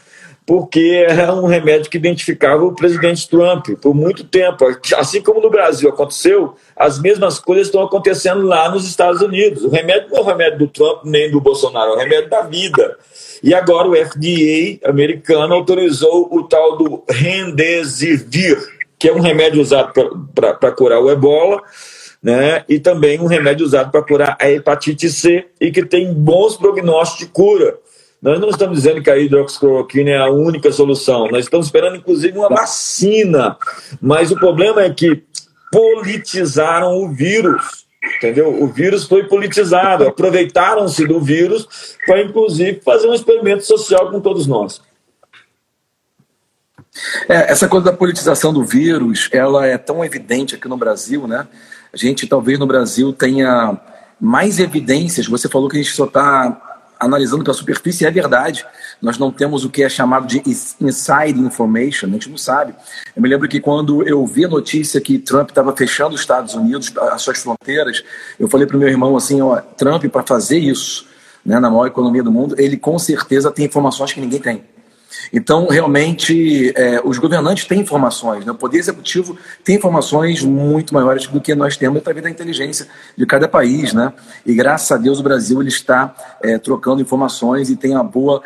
[0.44, 4.66] porque era um remédio que identificava o presidente Trump por muito tempo.
[4.96, 9.64] Assim como no Brasil aconteceu, as mesmas coisas estão acontecendo lá nos Estados Unidos.
[9.64, 12.42] O remédio não é o remédio do Trump nem do Bolsonaro, é o remédio da
[12.42, 12.98] vida.
[13.42, 18.59] E agora o FDA americano autorizou o tal do Remdesivir,
[18.98, 19.92] que é um remédio usado
[20.35, 21.62] para curar o ebola,
[22.22, 22.64] né?
[22.68, 27.26] e também um remédio usado para curar a hepatite C e que tem bons prognósticos
[27.26, 27.78] de cura.
[28.23, 31.27] Nós não estamos dizendo que a hidroxicloroquina é a única solução.
[31.29, 33.57] Nós estamos esperando, inclusive, uma vacina.
[34.01, 35.25] Mas o problema é que
[35.73, 37.85] politizaram o vírus.
[38.19, 38.63] Entendeu?
[38.63, 40.07] O vírus foi politizado.
[40.07, 44.81] Aproveitaram-se do vírus para, inclusive, fazer um experimento social com todos nós.
[47.29, 51.49] É, essa coisa da politização do vírus, ela é tão evidente aqui no Brasil, né?
[51.93, 53.77] A gente talvez no Brasil tenha
[54.21, 55.27] mais evidências.
[55.27, 56.72] Você falou que a gente só está
[57.03, 58.65] analisando pela superfície, é verdade.
[59.01, 60.41] Nós não temos o que é chamado de
[60.81, 62.75] inside information, a gente não sabe.
[63.15, 66.55] Eu me lembro que quando eu vi a notícia que Trump estava fechando os Estados
[66.55, 68.05] Unidos, as suas fronteiras,
[68.38, 71.07] eu falei para o meu irmão assim: ó, Trump, para fazer isso,
[71.45, 74.65] né, na maior economia do mundo, ele com certeza tem informações que ninguém tem.
[75.33, 78.53] Então, realmente, é, os governantes têm informações, né?
[78.53, 83.27] o Poder Executivo tem informações muito maiores do que nós temos através da inteligência de
[83.27, 83.92] cada país.
[83.92, 84.12] Né?
[84.44, 88.42] E graças a Deus o Brasil ele está é, trocando informações e tem uma boa.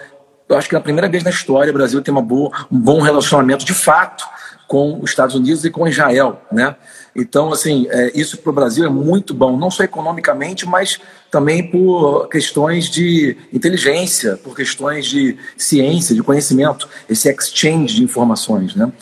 [0.49, 2.79] Eu acho que é a primeira vez na história o Brasil tem uma boa, um
[2.79, 4.25] bom relacionamento de fato
[4.69, 6.41] com os Estados Unidos e com Israel.
[6.51, 6.75] Né?
[7.19, 11.01] Então, assim, é, isso para o Brasil é muito bom, não só economicamente, mas
[11.31, 18.75] também por questões de inteligência, por questões de ciência, de conhecimento, esse exchange de informações,
[18.75, 18.93] né?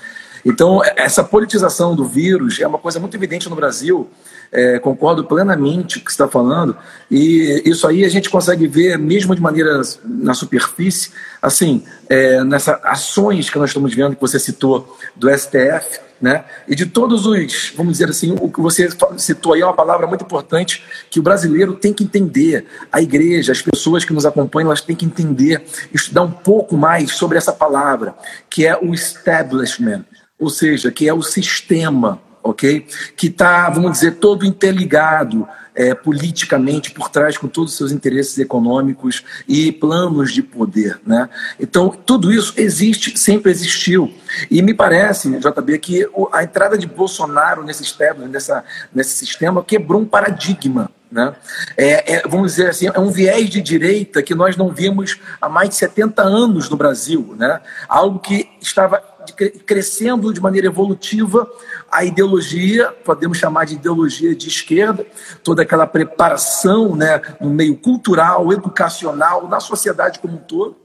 [0.46, 4.08] Então, essa politização do vírus é uma coisa muito evidente no Brasil,
[4.54, 6.76] é, concordo plenamente com o que está falando,
[7.10, 11.10] e isso aí a gente consegue ver, mesmo de maneira na superfície,
[11.42, 16.44] assim, é, nessas ações que nós estamos vendo, que você citou, do STF, né?
[16.68, 18.88] E de todos os, vamos dizer assim, o que você
[19.18, 22.66] citou aí é uma palavra muito importante que o brasileiro tem que entender.
[22.90, 27.12] A igreja, as pessoas que nos acompanham, elas têm que entender, estudar um pouco mais
[27.12, 28.14] sobre essa palavra,
[28.48, 30.04] que é o establishment,
[30.38, 32.86] ou seja, que é o sistema, ok?
[33.16, 38.38] Que está, vamos dizer, todo interligado é, politicamente por trás com todos os seus interesses
[38.38, 41.00] econômicos e planos de poder.
[41.04, 41.28] Né?
[41.58, 44.12] Então, tudo isso existe, sempre existiu.
[44.50, 50.00] E me parece, JB, que a entrada de Bolsonaro nesse, sistema, nessa, nesse sistema quebrou
[50.00, 50.90] um paradigma.
[51.10, 51.32] Né?
[51.76, 55.48] É, é, vamos dizer assim, é um viés de direita que nós não vimos há
[55.48, 57.34] mais de 70 anos no Brasil.
[57.38, 57.60] Né?
[57.88, 59.02] Algo que estava
[59.32, 61.48] crescendo de maneira evolutiva
[61.90, 65.06] a ideologia, podemos chamar de ideologia de esquerda,
[65.42, 70.76] toda aquela preparação né, no meio cultural, educacional, na sociedade como um todo,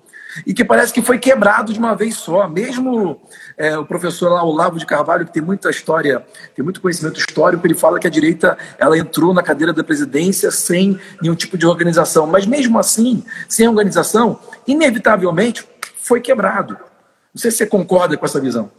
[0.45, 2.47] e que parece que foi quebrado de uma vez só.
[2.47, 3.19] Mesmo
[3.58, 6.23] é, o professor lá, Olavo de Carvalho, que tem muita história,
[6.56, 10.52] tem muito conhecimento histórico, ele fala que a direita ela entrou na cadeira da presidência
[10.52, 12.28] sem nenhum tipo de organização.
[12.28, 16.88] Mas mesmo assim, sem organização, inevitavelmente foi quebrado.
[17.33, 18.71] Não sei se você concorda com essa visão.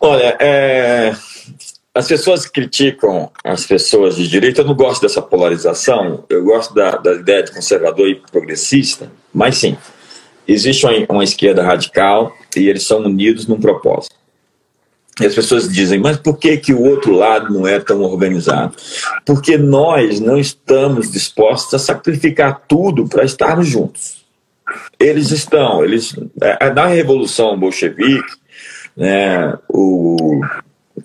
[0.00, 1.14] Olha, é,
[1.94, 4.60] as pessoas criticam as pessoas de direita.
[4.60, 6.24] Eu não gosto dessa polarização.
[6.28, 9.10] Eu gosto da, da ideia de conservador e progressista.
[9.32, 9.78] Mas sim,
[10.46, 14.14] existe uma, uma esquerda radical e eles são unidos num propósito.
[15.20, 18.74] E as pessoas dizem, mas por que, que o outro lado não é tão organizado?
[19.24, 24.23] Porque nós não estamos dispostos a sacrificar tudo para estarmos juntos.
[25.04, 28.32] Eles estão, eles é, na revolução bolchevique,
[28.96, 30.40] né, o,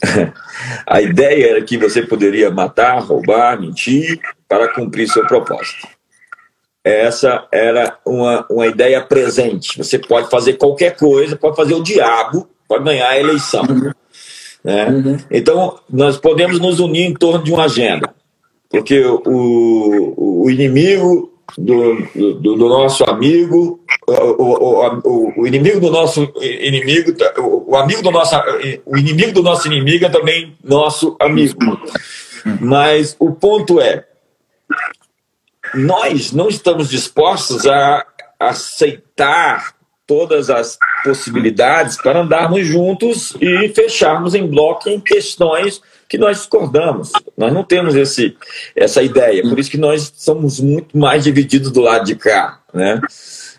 [0.87, 5.87] a ideia era que você poderia matar, roubar, mentir para cumprir seu propósito.
[6.83, 9.77] Essa era uma, uma ideia presente.
[9.77, 13.63] Você pode fazer qualquer coisa, pode fazer o diabo, pode ganhar a eleição.
[13.63, 13.91] Uhum.
[14.63, 14.85] Né?
[14.85, 15.17] Uhum.
[15.29, 18.09] Então, nós podemos nos unir em torno de uma agenda.
[18.69, 26.31] Porque o, o inimigo do, do, do nosso amigo, o, o, o, inimigo do nosso
[26.41, 27.13] inimigo,
[27.67, 28.35] o amigo do nosso,
[28.85, 31.79] o inimigo do nosso inimigo é também nosso amigo.
[32.59, 34.05] Mas o ponto é,
[35.73, 38.05] nós não estamos dispostos a
[38.39, 39.75] aceitar
[40.07, 47.11] todas as possibilidades para andarmos juntos e fecharmos em bloco em questões que nós discordamos.
[47.37, 48.35] Nós não temos esse,
[48.75, 49.43] essa ideia.
[49.43, 52.59] Por isso que nós somos muito mais divididos do lado de cá.
[52.73, 52.99] Né?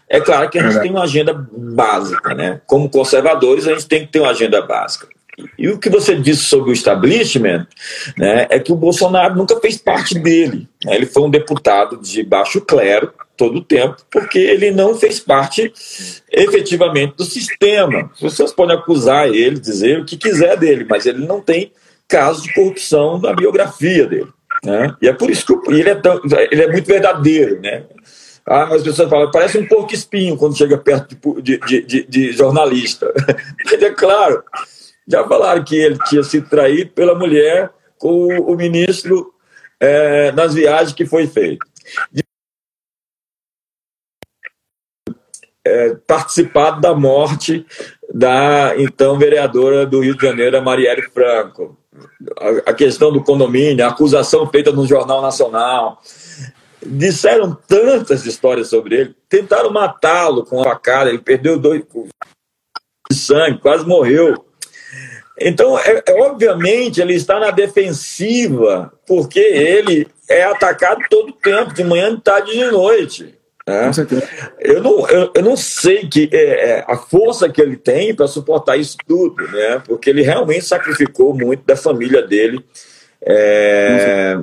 [0.09, 2.35] É claro que a gente tem uma agenda básica.
[2.35, 2.61] Né?
[2.67, 5.07] Como conservadores, a gente tem que ter uma agenda básica.
[5.57, 7.67] E o que você disse sobre o establishment
[8.19, 10.69] né, é que o Bolsonaro nunca fez parte dele.
[10.85, 10.97] Né?
[10.97, 15.73] Ele foi um deputado de baixo clero todo o tempo, porque ele não fez parte
[16.31, 18.11] efetivamente do sistema.
[18.13, 21.73] As pessoas podem acusar ele, dizer o que quiser dele, mas ele não tem
[22.11, 24.29] casos de corrupção na biografia dele.
[24.65, 24.95] Né?
[25.01, 26.21] E é por isso que ele é, tão,
[26.51, 27.61] ele é muito verdadeiro.
[27.61, 27.85] Né?
[28.45, 32.33] Ah, as pessoas falam, parece um porco espinho quando chega perto de, de, de, de
[32.33, 33.13] jornalista.
[33.65, 34.43] Mas é claro,
[35.07, 39.33] já falaram que ele tinha sido traído pela mulher com o ministro
[39.79, 41.65] é, nas viagens que foi feito.
[45.65, 47.65] É, participado da morte
[48.13, 51.79] da então vereadora do Rio de Janeiro, Marielle Franco
[52.67, 56.01] a, questão do condomínio, a acusação feita no Jornal Nacional.
[56.85, 61.83] Disseram tantas histórias sobre ele, tentaram matá-lo com a facada, ele perdeu dois
[63.11, 64.47] de sangue, quase morreu.
[65.39, 71.83] Então, é, é, obviamente, ele está na defensiva, porque ele é atacado todo tempo, de
[71.83, 73.40] manhã, de tarde e de noite.
[73.67, 73.91] Né?
[74.59, 78.27] Eu, não, eu, eu, não sei que é, é a força que ele tem para
[78.27, 79.83] suportar isso tudo, né?
[79.87, 82.65] porque ele realmente sacrificou muito da família dele.
[83.23, 84.39] É,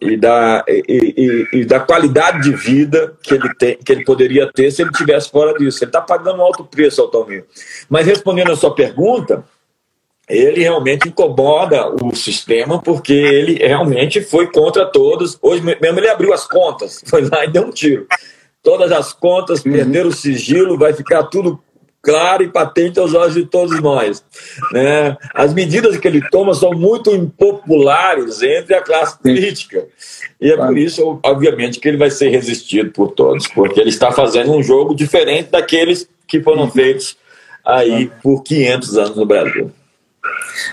[0.00, 4.50] e da, e, e, e, da qualidade de vida que ele, tem, que ele poderia
[4.52, 5.82] ter se ele tivesse fora disso.
[5.82, 7.44] Ele está pagando um alto preço, Altomir.
[7.88, 9.44] Mas respondendo a sua pergunta,
[10.28, 15.38] ele realmente incomoda o sistema porque ele realmente foi contra todos.
[15.40, 18.06] Hoje mesmo ele abriu as contas, foi lá e deu um tiro.
[18.66, 19.70] Todas as contas uhum.
[19.70, 21.62] perderam o sigilo, vai ficar tudo
[22.02, 24.24] claro e patente aos olhos de todos nós.
[24.72, 25.16] Né?
[25.32, 29.86] As medidas que ele toma são muito impopulares entre a classe política.
[30.40, 34.10] E é por isso, obviamente, que ele vai ser resistido por todos, porque ele está
[34.10, 36.70] fazendo um jogo diferente daqueles que foram uhum.
[36.72, 37.16] feitos
[37.64, 39.70] aí por 500 anos no Brasil.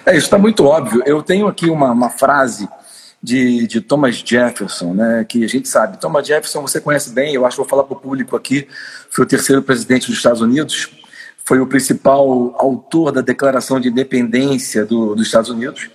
[0.04, 1.04] É, isso está muito óbvio.
[1.06, 2.68] Eu tenho aqui uma, uma frase
[3.24, 5.98] de, de, Thomas Jefferson, né, que a gente sabe.
[5.98, 8.68] Thomas Jefferson você conhece bem, eu acho que vou falar para o público aqui,
[9.10, 10.92] foi o terceiro presidente dos Estados Unidos
[11.46, 15.90] foi o principal autor da Declaração de Independência do, dos Estados Unidos.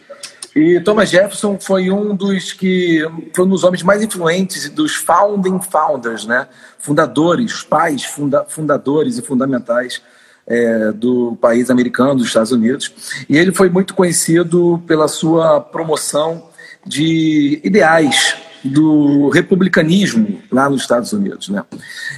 [0.54, 3.02] E Thomas Jefferson foi um dos que
[3.34, 6.48] foi um dos homens mais influentes dos founding founders, né?
[6.78, 10.02] Fundadores, pais funda, fundadores e fundamentais
[10.46, 12.92] é, do país americano, dos Estados Unidos.
[13.28, 16.48] E ele foi muito conhecido pela sua promoção
[16.86, 21.48] de ideais do republicanismo lá nos Estados Unidos.
[21.48, 21.64] Né?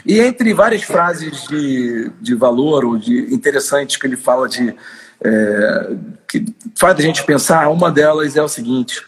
[0.06, 4.74] E entre várias frases de, de valor ou de interessantes que ele fala de
[5.22, 5.96] é,
[6.26, 9.02] que faz a gente pensar, uma delas é o seguinte: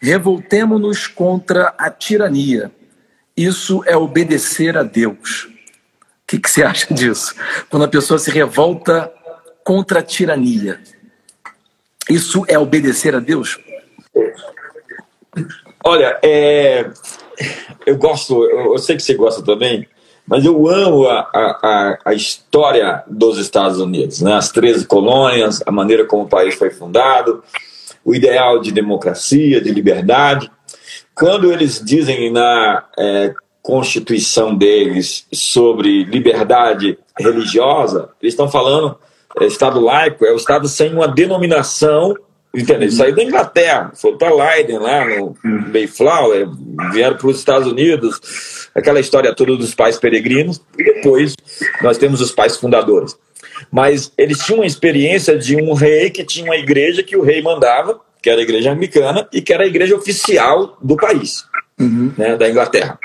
[0.00, 2.72] revoltemo-nos contra a tirania.
[3.36, 5.44] Isso é obedecer a Deus.
[5.44, 7.34] O que, que você acha disso?
[7.70, 9.12] Quando a pessoa se revolta
[9.62, 10.80] contra a tirania.
[12.08, 13.58] Isso é obedecer a Deus?
[15.84, 16.90] Olha, é,
[17.86, 19.86] eu gosto, eu, sei que você gosta também,
[20.26, 24.34] mas eu amo a, a, a história dos Estados Unidos, né?
[24.34, 27.42] as 13 colônias, a maneira como o país foi fundado,
[28.04, 30.50] o ideal de democracia, de liberdade.
[31.14, 38.98] Quando eles dizem na é, Constituição deles sobre liberdade religiosa, eles estão falando
[39.40, 42.14] é, Estado laico, é o Estado sem uma denominação
[42.58, 42.90] Entendeu?
[42.90, 46.48] Saíram da Inglaterra, foram para Leiden, lá no Mayflower,
[46.92, 51.36] vieram para os Estados Unidos, aquela história toda dos pais peregrinos, e depois
[51.80, 53.16] nós temos os pais fundadores.
[53.70, 57.40] Mas eles tinham uma experiência de um rei que tinha uma igreja que o rei
[57.40, 61.44] mandava, que era a igreja anglicana, e que era a igreja oficial do país,
[61.78, 62.12] uhum.
[62.18, 62.98] né, da Inglaterra.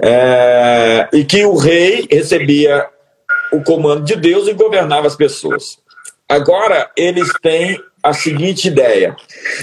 [0.00, 2.86] É, e que o rei recebia
[3.52, 5.78] o comando de Deus e governava as pessoas.
[6.28, 9.16] Agora eles têm a seguinte ideia: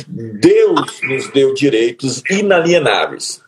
[0.07, 3.41] Deus nos deu direitos inalienáveis,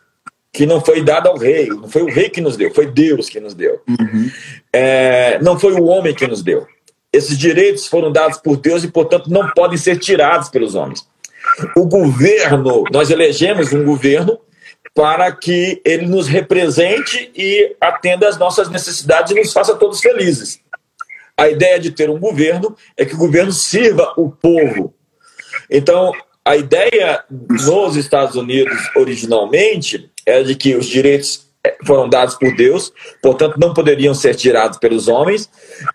[0.52, 3.28] que não foi dado ao rei, não foi o rei que nos deu, foi Deus
[3.28, 3.80] que nos deu.
[3.88, 4.30] Uhum.
[4.72, 6.66] É, não foi o homem que nos deu.
[7.12, 11.06] Esses direitos foram dados por Deus e, portanto, não podem ser tirados pelos homens.
[11.76, 14.38] O governo, nós elegemos um governo
[14.94, 20.58] para que ele nos represente e atenda às nossas necessidades e nos faça todos felizes.
[21.36, 24.94] A ideia de ter um governo é que o governo sirva o povo.
[25.70, 26.12] Então,
[26.44, 32.54] a ideia nos Estados Unidos, originalmente, era de que os direitos eh, foram dados por
[32.54, 35.50] Deus, portanto, não poderiam ser tirados pelos homens,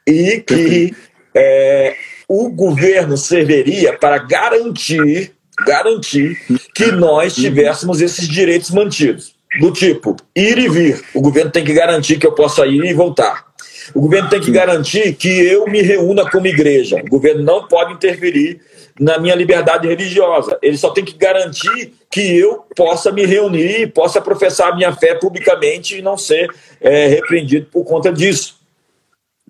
[0.06, 0.94] e que
[1.34, 1.96] é,
[2.28, 5.34] o governo serviria para garantir,
[5.66, 6.38] garantir
[6.76, 9.36] que nós tivéssemos esses direitos mantidos.
[9.60, 11.04] Do tipo, ir e vir.
[11.14, 13.51] O governo tem que garantir que eu possa ir e voltar.
[13.94, 17.02] O governo tem que garantir que eu me reúna como igreja.
[17.06, 18.62] O governo não pode interferir
[19.00, 20.58] na minha liberdade religiosa.
[20.62, 25.16] Ele só tem que garantir que eu possa me reunir, possa professar a minha fé
[25.16, 28.62] publicamente e não ser é, repreendido por conta disso.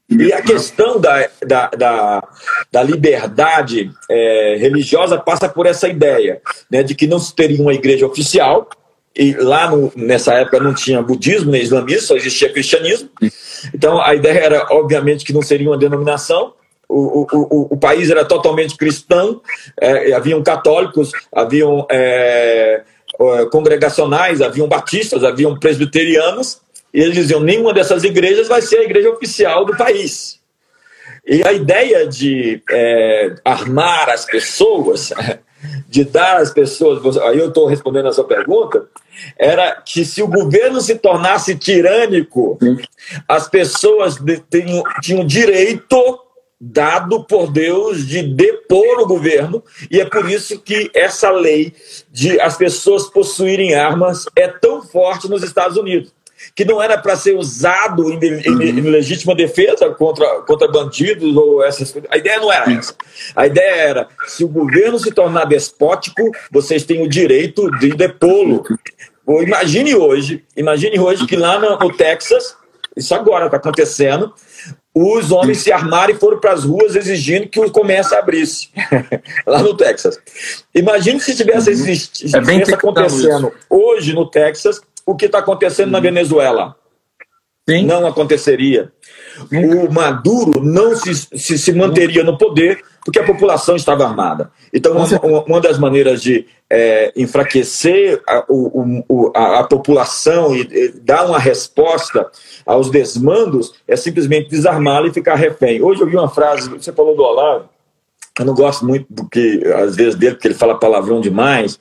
[0.09, 2.23] E a questão da, da, da,
[2.69, 7.73] da liberdade é, religiosa passa por essa ideia né, de que não se teria uma
[7.73, 8.67] igreja oficial,
[9.15, 13.09] e lá no, nessa época não tinha budismo nem islamismo, só existia cristianismo.
[13.73, 16.53] Então a ideia era, obviamente, que não seria uma denominação.
[16.87, 19.41] O, o, o, o país era totalmente cristão,
[19.79, 22.83] é, haviam católicos, haviam é,
[23.49, 26.61] congregacionais, haviam batistas, haviam presbiterianos,
[26.93, 30.39] e eles diziam: nenhuma dessas igrejas vai ser a igreja oficial do país.
[31.25, 35.13] E a ideia de é, armar as pessoas
[35.91, 38.85] de dar às pessoas, aí eu estou respondendo a sua pergunta,
[39.37, 42.57] era que se o governo se tornasse tirânico,
[43.27, 44.15] as pessoas
[44.49, 45.97] tinham, tinham direito
[46.57, 49.61] dado por Deus de depor o governo,
[49.91, 51.73] e é por isso que essa lei
[52.09, 56.13] de as pessoas possuírem armas é tão forte nos Estados Unidos.
[56.55, 61.63] Que não era para ser usado em, em, em, legítima defesa contra, contra bandidos ou
[61.63, 62.09] essas coisas.
[62.11, 62.95] A ideia não era essa.
[63.35, 68.63] A ideia era: se o governo se tornar despótico, vocês têm o direito de depô-lo.
[69.27, 72.55] Imagine hoje, imagine hoje que lá no, no Texas,
[72.97, 74.33] isso agora está acontecendo,
[74.93, 78.69] os homens se armaram e foram para as ruas exigindo que o comércio abrisse,
[79.47, 80.19] lá no Texas.
[80.75, 81.75] Imagine se tivesse uhum.
[81.75, 85.93] existido, é tivesse acontecendo hoje no Texas o que está acontecendo uhum.
[85.93, 86.75] na Venezuela.
[87.69, 87.85] Sim.
[87.85, 88.91] Não aconteceria.
[89.51, 94.51] O Maduro não se, se, se manteria no poder porque a população estava armada.
[94.73, 100.89] Então, uma, uma das maneiras de é, enfraquecer a, o, a, a, população e, e,
[100.99, 102.29] dar uma resposta
[102.65, 105.81] aos desmandos é simplesmente desarmá-la e ficar refém.
[105.81, 107.69] Hoje eu vi uma frase, você falou do Olavo,
[108.39, 111.79] eu não gosto muito do que, às vezes, dele, porque ele fala palavrão demais,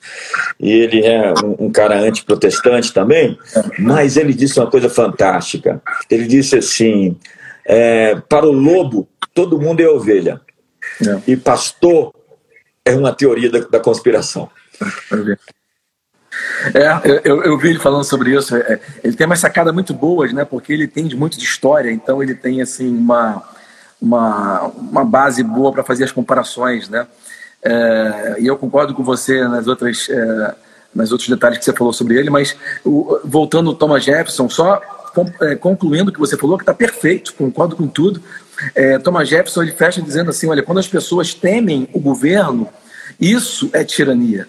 [0.59, 3.37] e ele é um, um cara antiprotestante também,
[3.79, 5.81] mas ele disse uma coisa fantástica.
[6.09, 7.17] Ele disse assim:
[7.65, 10.41] é, para o lobo, todo mundo é ovelha,
[11.01, 11.31] é.
[11.31, 12.13] e pastor
[12.83, 14.49] é uma teoria da, da conspiração.
[16.73, 18.55] É, eu, eu vi ele falando sobre isso.
[18.55, 20.45] É, ele tem umas sacadas muito boas, né?
[20.45, 23.43] Porque ele entende muito de história, então ele tem assim uma,
[24.01, 27.07] uma, uma base boa para fazer as comparações, né?
[27.63, 30.55] É, e eu concordo com você nas outras, é,
[30.93, 34.81] nas outros detalhes que você falou sobre ele, mas o, voltando ao Thomas Jefferson, só
[35.41, 38.21] é, concluindo o que você falou, que está perfeito, concordo com tudo.
[38.73, 42.67] É, Thomas Jefferson ele fecha dizendo assim: olha, quando as pessoas temem o governo,
[43.19, 44.47] isso é tirania.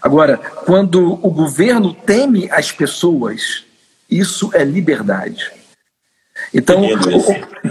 [0.00, 3.64] Agora, quando o governo teme as pessoas,
[4.08, 5.50] isso é liberdade.
[6.52, 6.82] Então,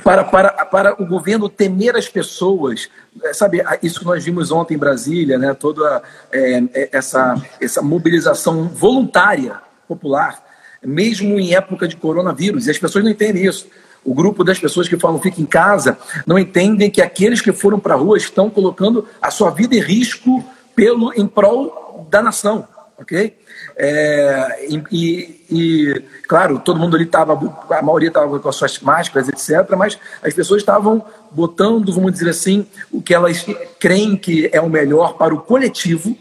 [0.04, 2.90] para, para, para o governo temer as pessoas,
[3.24, 6.02] é, sabe, isso que nós vimos ontem em Brasília, né, toda
[6.32, 10.42] é, é, essa, essa mobilização voluntária popular,
[10.82, 13.68] mesmo em época de coronavírus, e as pessoas não entendem isso.
[14.04, 17.80] O grupo das pessoas que falam fique em casa não entendem que aqueles que foram
[17.80, 20.42] para a rua estão colocando a sua vida em risco
[20.74, 22.66] pelo em prol da nação,
[23.00, 23.38] ok?
[23.78, 27.34] É, e, e, claro, todo mundo ali estava,
[27.70, 32.30] a maioria estava com as suas máscaras, etc., mas as pessoas estavam botando, vamos dizer
[32.30, 33.46] assim, o que elas
[33.80, 36.18] creem que é o melhor para o coletivo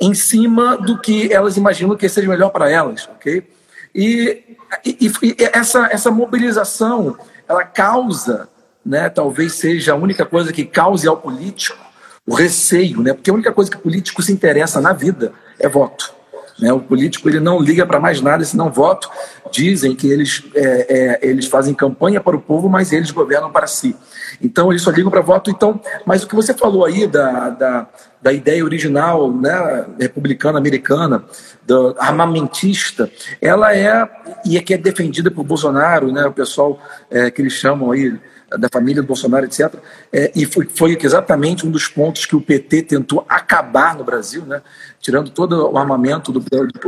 [0.00, 3.48] em cima do que elas imaginam que seja melhor para elas, ok?
[3.94, 7.16] E, e, e essa, essa mobilização,
[7.48, 8.48] ela causa,
[8.84, 11.91] né, talvez seja a única coisa que cause ao político
[12.26, 13.12] o receio, né?
[13.12, 16.14] Porque a única coisa que o político se interessa na vida é voto.
[16.58, 16.72] Né?
[16.72, 19.10] O político ele não liga para mais nada senão voto.
[19.50, 23.66] Dizem que eles, é, é, eles fazem campanha para o povo, mas eles governam para
[23.66, 23.96] si.
[24.40, 25.50] Então eles só ligam para voto.
[25.50, 27.86] Então, mas o que você falou aí da, da,
[28.20, 31.24] da ideia original, né, republicana americana,
[31.66, 33.10] do armamentista,
[33.40, 34.08] ela é
[34.44, 36.24] e é que é defendida por Bolsonaro, né?
[36.26, 38.18] O pessoal é, que eles chamam aí
[38.58, 39.74] da família do Bolsonaro, etc.
[40.12, 44.44] É, e foi, foi, exatamente um dos pontos que o PT tentou acabar no Brasil,
[44.44, 44.62] né?
[45.00, 46.40] tirando todo o armamento do,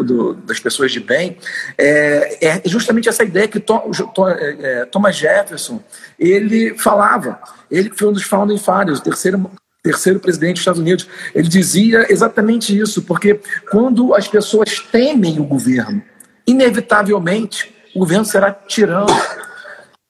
[0.03, 1.37] do, das pessoas de bem.
[1.77, 5.83] É, é justamente essa ideia que é, é, Thomas Jefferson
[6.19, 7.39] ele falava.
[7.71, 9.51] Ele foi um dos founding fathers, o terceiro
[9.83, 13.39] terceiro presidente dos Estados Unidos, ele dizia exatamente isso, porque
[13.71, 16.03] quando as pessoas temem o governo,
[16.47, 19.07] inevitavelmente o governo será tirano.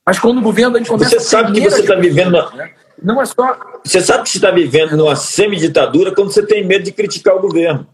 [0.04, 2.34] Mas quando o governo a gente começa Você sabe que você está vivendo.
[2.34, 2.50] Uma...
[2.50, 2.70] Né?
[3.02, 3.58] Não é só.
[3.84, 7.40] Você sabe que você está vivendo numa semiditadura quando você tem medo de criticar o
[7.40, 7.86] governo.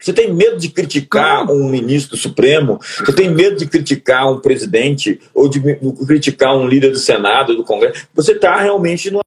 [0.00, 2.78] Você tem medo de criticar um ministro do Supremo?
[2.80, 5.60] Você tem medo de criticar um presidente ou de
[6.06, 8.06] criticar um líder do Senado, do Congresso?
[8.14, 9.20] Você está realmente no.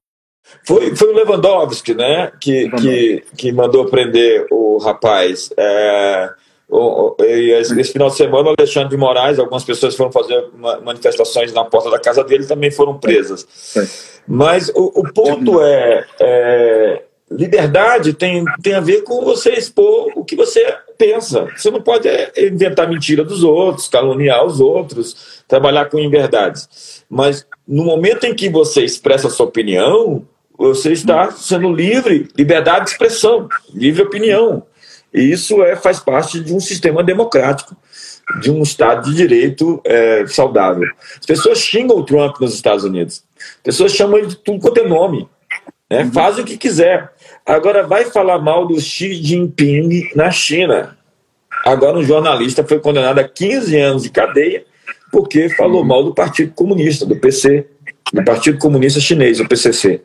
[0.64, 5.50] Foi, foi o Lewandowski, né, que, que, que mandou prender o rapaz.
[5.56, 6.30] É,
[7.18, 10.48] esse final de semana, o Alexandre de Moraes, algumas pessoas foram fazer
[10.82, 13.46] manifestações na porta da casa dele também foram presas.
[14.26, 20.24] Mas o, o ponto é, é, liberdade tem, tem a ver com você expor o
[20.24, 21.46] que você pensa.
[21.56, 27.04] Você não pode é, inventar mentira dos outros, caluniar os outros, trabalhar com inverdades.
[27.08, 32.86] Mas no momento em que você expressa a sua opinião, você está sendo livre, liberdade
[32.86, 34.62] de expressão, livre opinião.
[35.12, 37.76] E isso é, faz parte de um sistema democrático,
[38.40, 40.88] de um Estado de Direito é, saudável.
[41.18, 43.22] As pessoas xingam o Trump nos Estados Unidos.
[43.38, 45.28] As pessoas chamam ele de tudo quanto é nome.
[45.90, 46.04] Né?
[46.04, 46.12] Uhum.
[46.12, 47.12] Faz o que quiser.
[47.44, 50.96] Agora vai falar mal do Xi Jinping na China.
[51.64, 54.64] Agora um jornalista foi condenado a 15 anos de cadeia
[55.12, 57.66] porque falou mal do Partido Comunista, do PC.
[58.12, 60.02] do Partido Comunista Chinês, o PCC.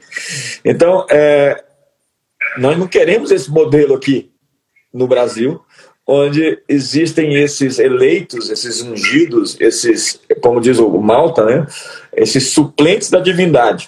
[0.63, 1.63] Então, é,
[2.57, 4.29] nós não queremos esse modelo aqui
[4.97, 5.61] no Brasil,
[6.05, 11.67] onde existem esses eleitos, esses ungidos, esses, como diz o Malta, né,
[12.13, 13.87] esses suplentes da divindade.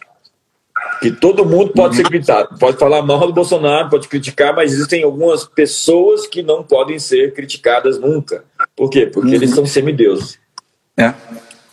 [1.01, 5.01] Que todo mundo pode ser criticado, pode falar mal do Bolsonaro, pode criticar, mas existem
[5.03, 8.43] algumas pessoas que não podem ser criticadas nunca.
[8.75, 9.05] Por quê?
[9.05, 9.35] Porque uhum.
[9.35, 10.37] eles são semideuses.
[10.97, 11.13] É.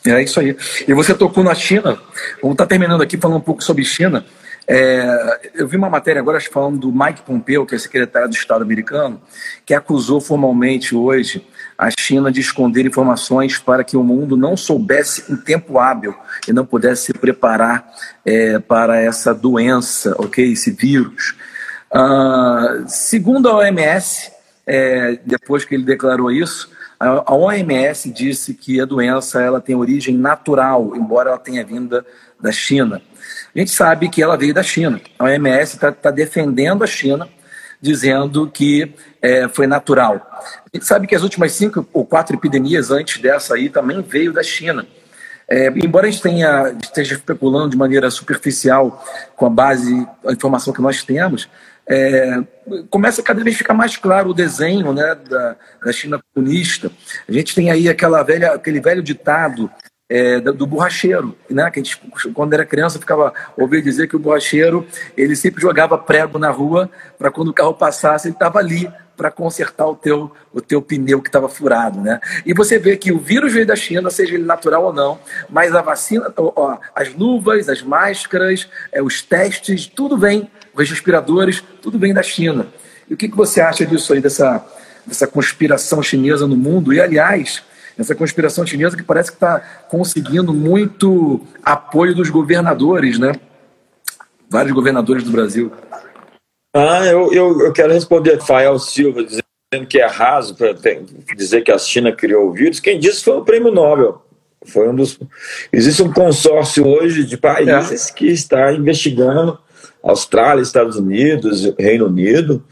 [0.07, 0.57] É isso aí.
[0.87, 1.99] E você tocou na China.
[2.41, 4.25] Vamos estar tá terminando aqui falando um pouco sobre China.
[4.69, 8.63] É, eu vi uma matéria agora falando do Mike Pompeo, que é secretário do Estado
[8.63, 9.21] americano,
[9.65, 11.47] que acusou formalmente hoje
[11.79, 16.15] a China de esconder informações para que o mundo não soubesse em tempo hábil
[16.49, 17.87] e não pudesse se preparar
[18.25, 20.53] é, para essa doença, ok?
[20.53, 21.37] Esse vírus.
[21.93, 24.33] Uh, segundo a OMS,
[24.67, 30.17] é, depois que ele declarou isso, a OMS disse que a doença ela tem origem
[30.17, 32.05] natural, embora ela tenha vinda
[32.41, 33.03] da China.
[33.55, 35.01] A gente sabe que ela veio da China.
[35.19, 37.29] A OMS está tá defendendo a China,
[37.81, 40.21] dizendo que é, foi natural.
[40.73, 44.33] A gente sabe que as últimas cinco ou quatro epidemias antes dessa aí também veio
[44.33, 44.87] da China.
[45.49, 49.05] É, embora a gente tenha, esteja especulando de maneira superficial
[49.37, 51.49] com a base, a informação que nós temos,
[51.89, 52.43] é,
[52.91, 56.91] começa cada vez a ficar mais claro o desenho né, da, da China comunista.
[57.29, 59.71] A gente tem aí aquela velha, aquele velho ditado
[60.09, 61.71] é, do, borracheiro, né?
[61.71, 62.01] Que a gente,
[62.33, 64.87] quando era criança, ficava ouvindo dizer que o borracheiro
[65.17, 69.31] ele sempre jogava prego na rua para quando o carro passasse ele estava ali para
[69.31, 72.21] consertar o teu, o teu pneu que estava furado, né?
[72.45, 75.75] E você vê que o vírus veio da China, seja ele natural ou não, mas
[75.75, 81.99] a vacina, ó, as luvas, as máscaras, é, os testes, tudo vem, os respiradores, tudo
[81.99, 82.69] vem da China.
[83.09, 84.65] E o que, que você acha disso aí, dessa,
[85.07, 86.93] dessa conspiração chinesa no mundo?
[86.93, 87.63] E, aliás,
[87.99, 93.33] essa conspiração chinesa que parece que está conseguindo muito apoio dos governadores, né?
[94.51, 95.73] Vários governadores do Brasil.
[96.75, 100.75] Ah, eu, eu, eu quero responder Fael Silva, dizendo que é raso para
[101.35, 102.81] dizer que a China criou o vírus.
[102.81, 104.23] Quem disse foi o prêmio Nobel.
[104.65, 105.19] Foi um dos.
[105.73, 108.13] Existe um consórcio hoje de países é.
[108.13, 109.59] que está investigando
[110.03, 112.63] Austrália, Estados Unidos, Reino Unido,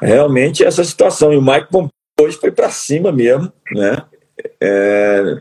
[0.00, 1.32] realmente essa situação.
[1.32, 4.02] E o Mike Pompeo hoje foi para cima mesmo, né?
[4.60, 5.38] É,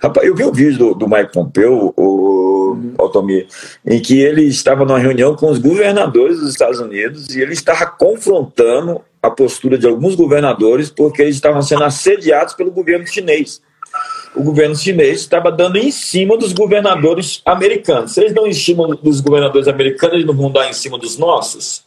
[0.00, 2.94] rapaz, eu vi um vídeo do, do Mike Pompeo, o, uhum.
[2.98, 3.46] Altomir,
[3.84, 7.86] em que ele estava numa reunião com os governadores dos Estados Unidos e ele estava
[7.86, 13.60] confrontando a postura de alguns governadores porque eles estavam sendo assediados pelo governo chinês.
[14.34, 18.12] O governo chinês estava dando em cima dos governadores americanos.
[18.12, 21.16] Se eles dão em cima dos governadores americanos, eles não vão dar em cima dos
[21.16, 21.85] nossos?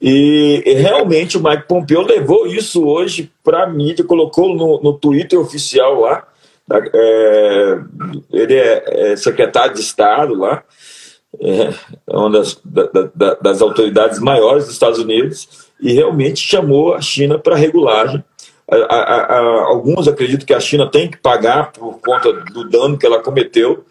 [0.00, 5.38] E, realmente o Mike Pompeo levou isso hoje para a mídia, colocou no, no Twitter
[5.38, 6.26] oficial lá.
[6.72, 7.78] É,
[8.32, 10.62] ele é, é, secretário de Estado lá,
[11.40, 11.72] é
[12.08, 17.38] uma das, da, da, das autoridades maiores dos Estados Unidos, e realmente chamou a China
[17.38, 18.22] para regulagem.
[18.70, 22.96] A, a, a, alguns acreditam que a China tem que pagar por conta do dano
[22.96, 23.84] que ela cometeu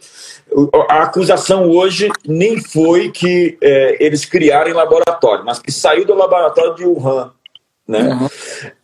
[0.90, 6.16] a acusação hoje nem foi que é, eles criaram em laboratório, mas que saiu do
[6.16, 7.32] laboratório de Wuhan,
[7.88, 8.02] né?
[8.02, 8.30] Uhum.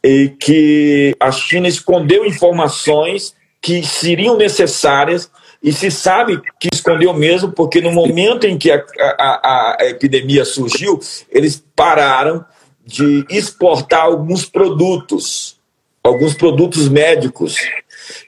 [0.03, 5.29] E que a China escondeu informações que seriam necessárias
[5.61, 10.45] e se sabe que escondeu mesmo, porque no momento em que a, a, a epidemia
[10.45, 10.99] surgiu,
[11.31, 12.45] eles pararam
[12.85, 15.59] de exportar alguns produtos,
[16.03, 17.57] alguns produtos médicos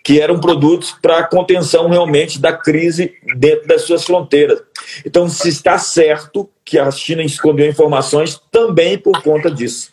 [0.04, 4.62] que eram produtos para contenção realmente da crise dentro das suas fronteiras.
[5.06, 9.92] Então, se está certo que a China escondeu informações também por conta disso.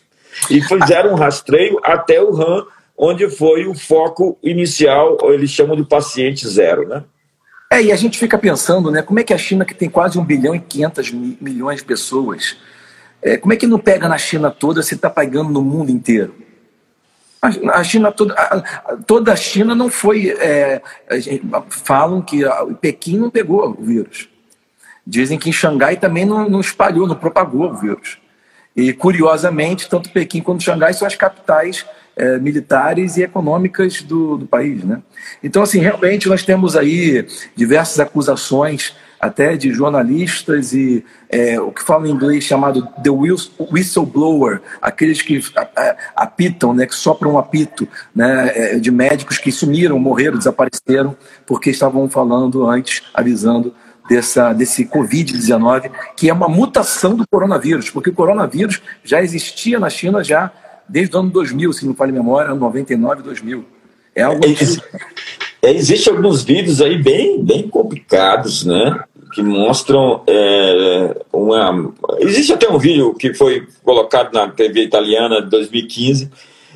[0.49, 2.65] E fizeram um rastreio até o Han,
[2.97, 7.03] onde foi o foco inicial, eles chamam de paciente zero, né?
[7.71, 10.19] É, e a gente fica pensando, né, como é que a China, que tem quase
[10.19, 12.55] 1 bilhão e 500 milhões de pessoas,
[13.21, 16.35] é, como é que não pega na China toda se está pegando no mundo inteiro?
[17.41, 18.35] A China toda,
[19.05, 20.29] toda a China não foi.
[20.29, 20.81] É,
[21.69, 22.41] falam que
[22.81, 24.27] Pequim não pegou o vírus.
[25.05, 28.17] Dizem que em Xangai também não, não, espalhou, não propagou o vírus.
[28.75, 34.47] E curiosamente, tanto Pequim quanto Xangai são as capitais é, militares e econômicas do, do
[34.47, 35.01] país, né?
[35.43, 41.83] Então, assim, realmente nós temos aí diversas acusações até de jornalistas e é, o que
[41.83, 43.09] fala em inglês chamado the
[43.71, 45.41] whistleblower, aqueles que
[46.15, 51.69] apitam, né, que sopram um apito, né, é, de médicos que sumiram, morreram, desapareceram, porque
[51.69, 53.73] estavam falando antes, avisando
[54.09, 59.89] dessa, desse Covid-19, que é uma mutação do coronavírus, porque o coronavírus já existia na
[59.89, 60.51] China já
[60.87, 63.65] desde o ano 2000, se não falha a memória, ano 99, 2000.
[64.13, 64.41] É algo...
[65.65, 69.03] É, Existem alguns vídeos aí bem, bem complicados, né?
[69.33, 71.93] que mostram é, uma.
[72.19, 76.31] Existe até um vídeo que foi colocado na TV italiana de 2015,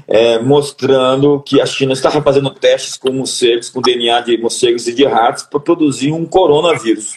[0.05, 4.93] é, mostrando que a China estava fazendo testes com morcegos, com DNA de morcegos e
[4.93, 7.13] de ratos, para produzir um coronavírus.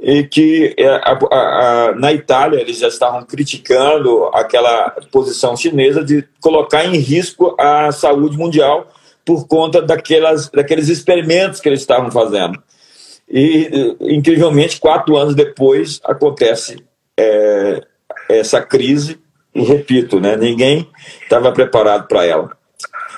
[0.00, 1.38] E que é, a, a,
[1.90, 7.92] a, na Itália eles já estavam criticando aquela posição chinesa de colocar em risco a
[7.92, 8.88] saúde mundial
[9.24, 12.62] por conta daquelas, daqueles experimentos que eles estavam fazendo.
[13.28, 16.84] E, incrivelmente, quatro anos depois, acontece
[17.18, 17.80] é,
[18.28, 19.18] essa crise,
[19.54, 20.88] e repito, né, ninguém
[21.22, 22.50] estava preparado para ela.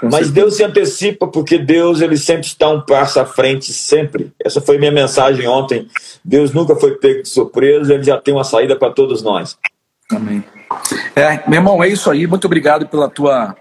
[0.03, 4.31] Mas Deus se antecipa, porque Deus ele sempre está um passo à frente, sempre.
[4.45, 5.89] Essa foi minha mensagem ontem.
[6.23, 9.57] Deus nunca foi pego de surpresa, ele já tem uma saída para todos nós.
[10.11, 10.45] Amém.
[11.15, 12.27] É, meu irmão, é isso aí.
[12.27, 13.57] Muito obrigado pela tua,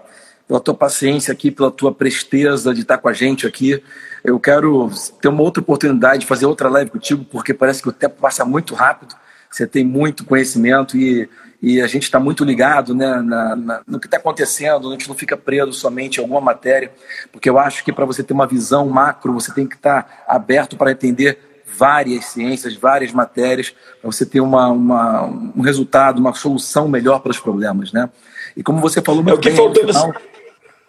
[0.46, 3.82] pela tua paciência aqui, pela tua presteza de estar com a gente aqui.
[4.22, 4.90] Eu quero
[5.20, 8.44] ter uma outra oportunidade de fazer outra live contigo, porque parece que o tempo passa
[8.44, 9.14] muito rápido.
[9.50, 11.28] Você tem muito conhecimento e,
[11.60, 14.88] e a gente está muito ligado né, na, na, no que está acontecendo.
[14.88, 16.92] A gente não fica preso somente em alguma matéria,
[17.32, 20.24] porque eu acho que para você ter uma visão macro, você tem que estar tá
[20.28, 26.32] aberto para entender várias ciências, várias matérias, para você ter uma, uma, um resultado, uma
[26.32, 27.92] solução melhor para os problemas.
[27.92, 28.08] Né?
[28.56, 30.14] E como você falou muito é o que bem, faltou final,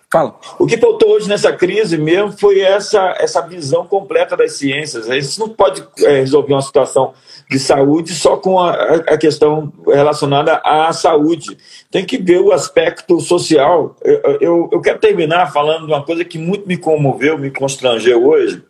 [0.09, 0.39] Fala.
[0.57, 5.09] O que faltou hoje nessa crise mesmo foi essa, essa visão completa das ciências.
[5.09, 7.13] A gente não pode é, resolver uma situação
[7.49, 11.57] de saúde só com a, a, questão relacionada à saúde.
[11.91, 13.97] Tem que ver o aspecto social.
[14.01, 18.25] Eu, eu, eu, quero terminar falando de uma coisa que muito me comoveu, me constrangeu
[18.25, 18.63] hoje,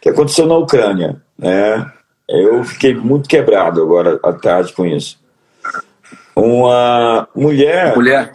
[0.00, 1.22] que aconteceu na Ucrânia.
[1.38, 1.88] Né?
[2.28, 5.20] Eu fiquei muito quebrado agora à tarde com isso.
[6.34, 7.94] Uma mulher.
[7.94, 8.32] Mulher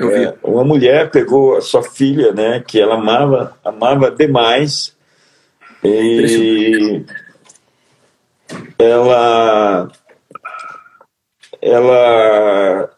[0.00, 4.94] é, uma mulher pegou a sua filha, né, que ela amava, amava demais,
[5.82, 7.04] e
[8.78, 9.88] ela,
[11.62, 12.90] ela,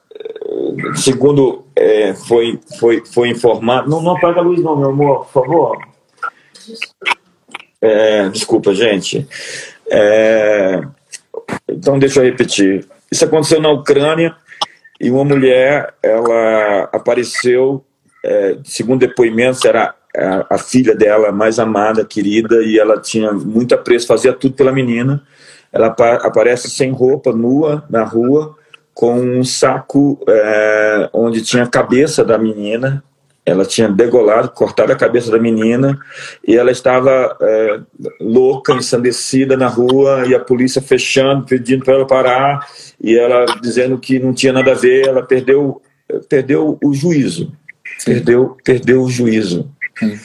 [0.97, 5.45] segundo é, foi, foi, foi informado, não, não apaga a luz não, meu amor, por
[5.45, 5.79] favor.
[7.81, 9.27] É, desculpa, gente.
[9.91, 10.83] É,
[11.69, 12.87] então, deixa eu repetir.
[13.11, 14.37] Isso aconteceu na Ucrânia
[15.01, 17.85] e uma mulher, ela apareceu,
[18.25, 23.75] é, segundo depoimentos, era a, a, filha dela mais amada, querida, e ela tinha muito
[23.75, 25.23] apreço, fazia tudo pela menina.
[25.73, 28.57] Ela aparece sem roupa, nua, na rua,
[28.93, 33.05] com um saco é, onde tinha a cabeça da menina,
[33.49, 35.99] ela tinha degolado, cortado a cabeça da menina
[36.47, 37.81] e ela estava é,
[38.21, 42.69] louca, ensandecida na rua e a polícia fechando, pedindo para ela parar
[43.01, 45.07] e ela dizendo que não tinha nada a ver.
[45.07, 45.81] Ela perdeu,
[46.29, 47.53] perdeu o juízo,
[48.05, 49.71] perdeu, perdeu o juízo.
[49.99, 50.19] Sim.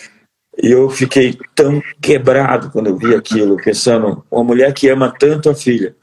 [0.61, 5.49] E eu fiquei tão quebrado quando eu vi aquilo, pensando uma mulher que ama tanto
[5.49, 5.95] a filha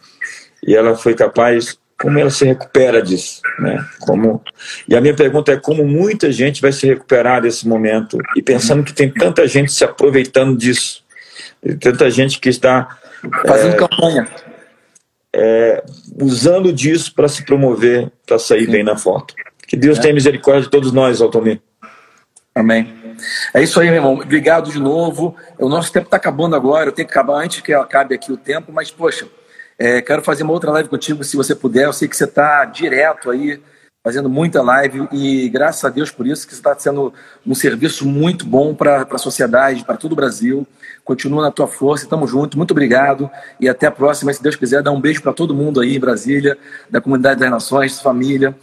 [0.67, 3.85] e ela foi capaz como ela se recupera disso, né?
[4.01, 4.43] Como
[4.89, 8.83] e a minha pergunta é como muita gente vai se recuperar desse momento e pensando
[8.83, 11.05] que tem tanta gente se aproveitando disso,
[11.79, 12.99] tanta gente que está
[13.47, 14.29] fazendo é, campanha,
[15.35, 15.85] é,
[16.21, 18.73] usando disso para se promover, para sair Sim.
[18.73, 19.35] bem na foto.
[19.69, 20.03] Que Deus é.
[20.03, 21.61] tenha misericórdia de todos nós, Altomir.
[22.55, 22.95] Amém.
[23.53, 24.15] É isso aí, meu irmão.
[24.15, 25.37] Obrigado de novo.
[25.59, 26.89] O nosso tempo está acabando agora.
[26.89, 29.29] Eu tenho que acabar antes que acabe aqui o tempo, mas poxa.
[29.83, 31.87] É, quero fazer uma outra live contigo, se você puder.
[31.87, 33.59] Eu sei que você está direto aí,
[34.05, 37.15] fazendo muita live, e graças a Deus por isso, que você está sendo
[37.47, 40.67] um serviço muito bom para a sociedade, para todo o Brasil.
[41.03, 42.59] Continua na tua força, estamos juntos.
[42.59, 44.31] Muito obrigado e até a próxima.
[44.35, 46.59] Se Deus quiser, dar um beijo para todo mundo aí em Brasília,
[46.91, 48.55] da comunidade das nações, família.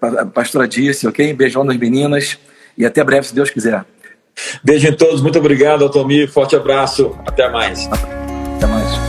[0.00, 1.34] A pastora disse, ok?
[1.34, 2.38] Beijão nas meninas
[2.78, 3.84] e até breve, se Deus quiser.
[4.64, 6.32] Beijo em todos, muito obrigado, Altomir.
[6.32, 7.86] Forte abraço, até mais.
[7.86, 9.05] Até mais.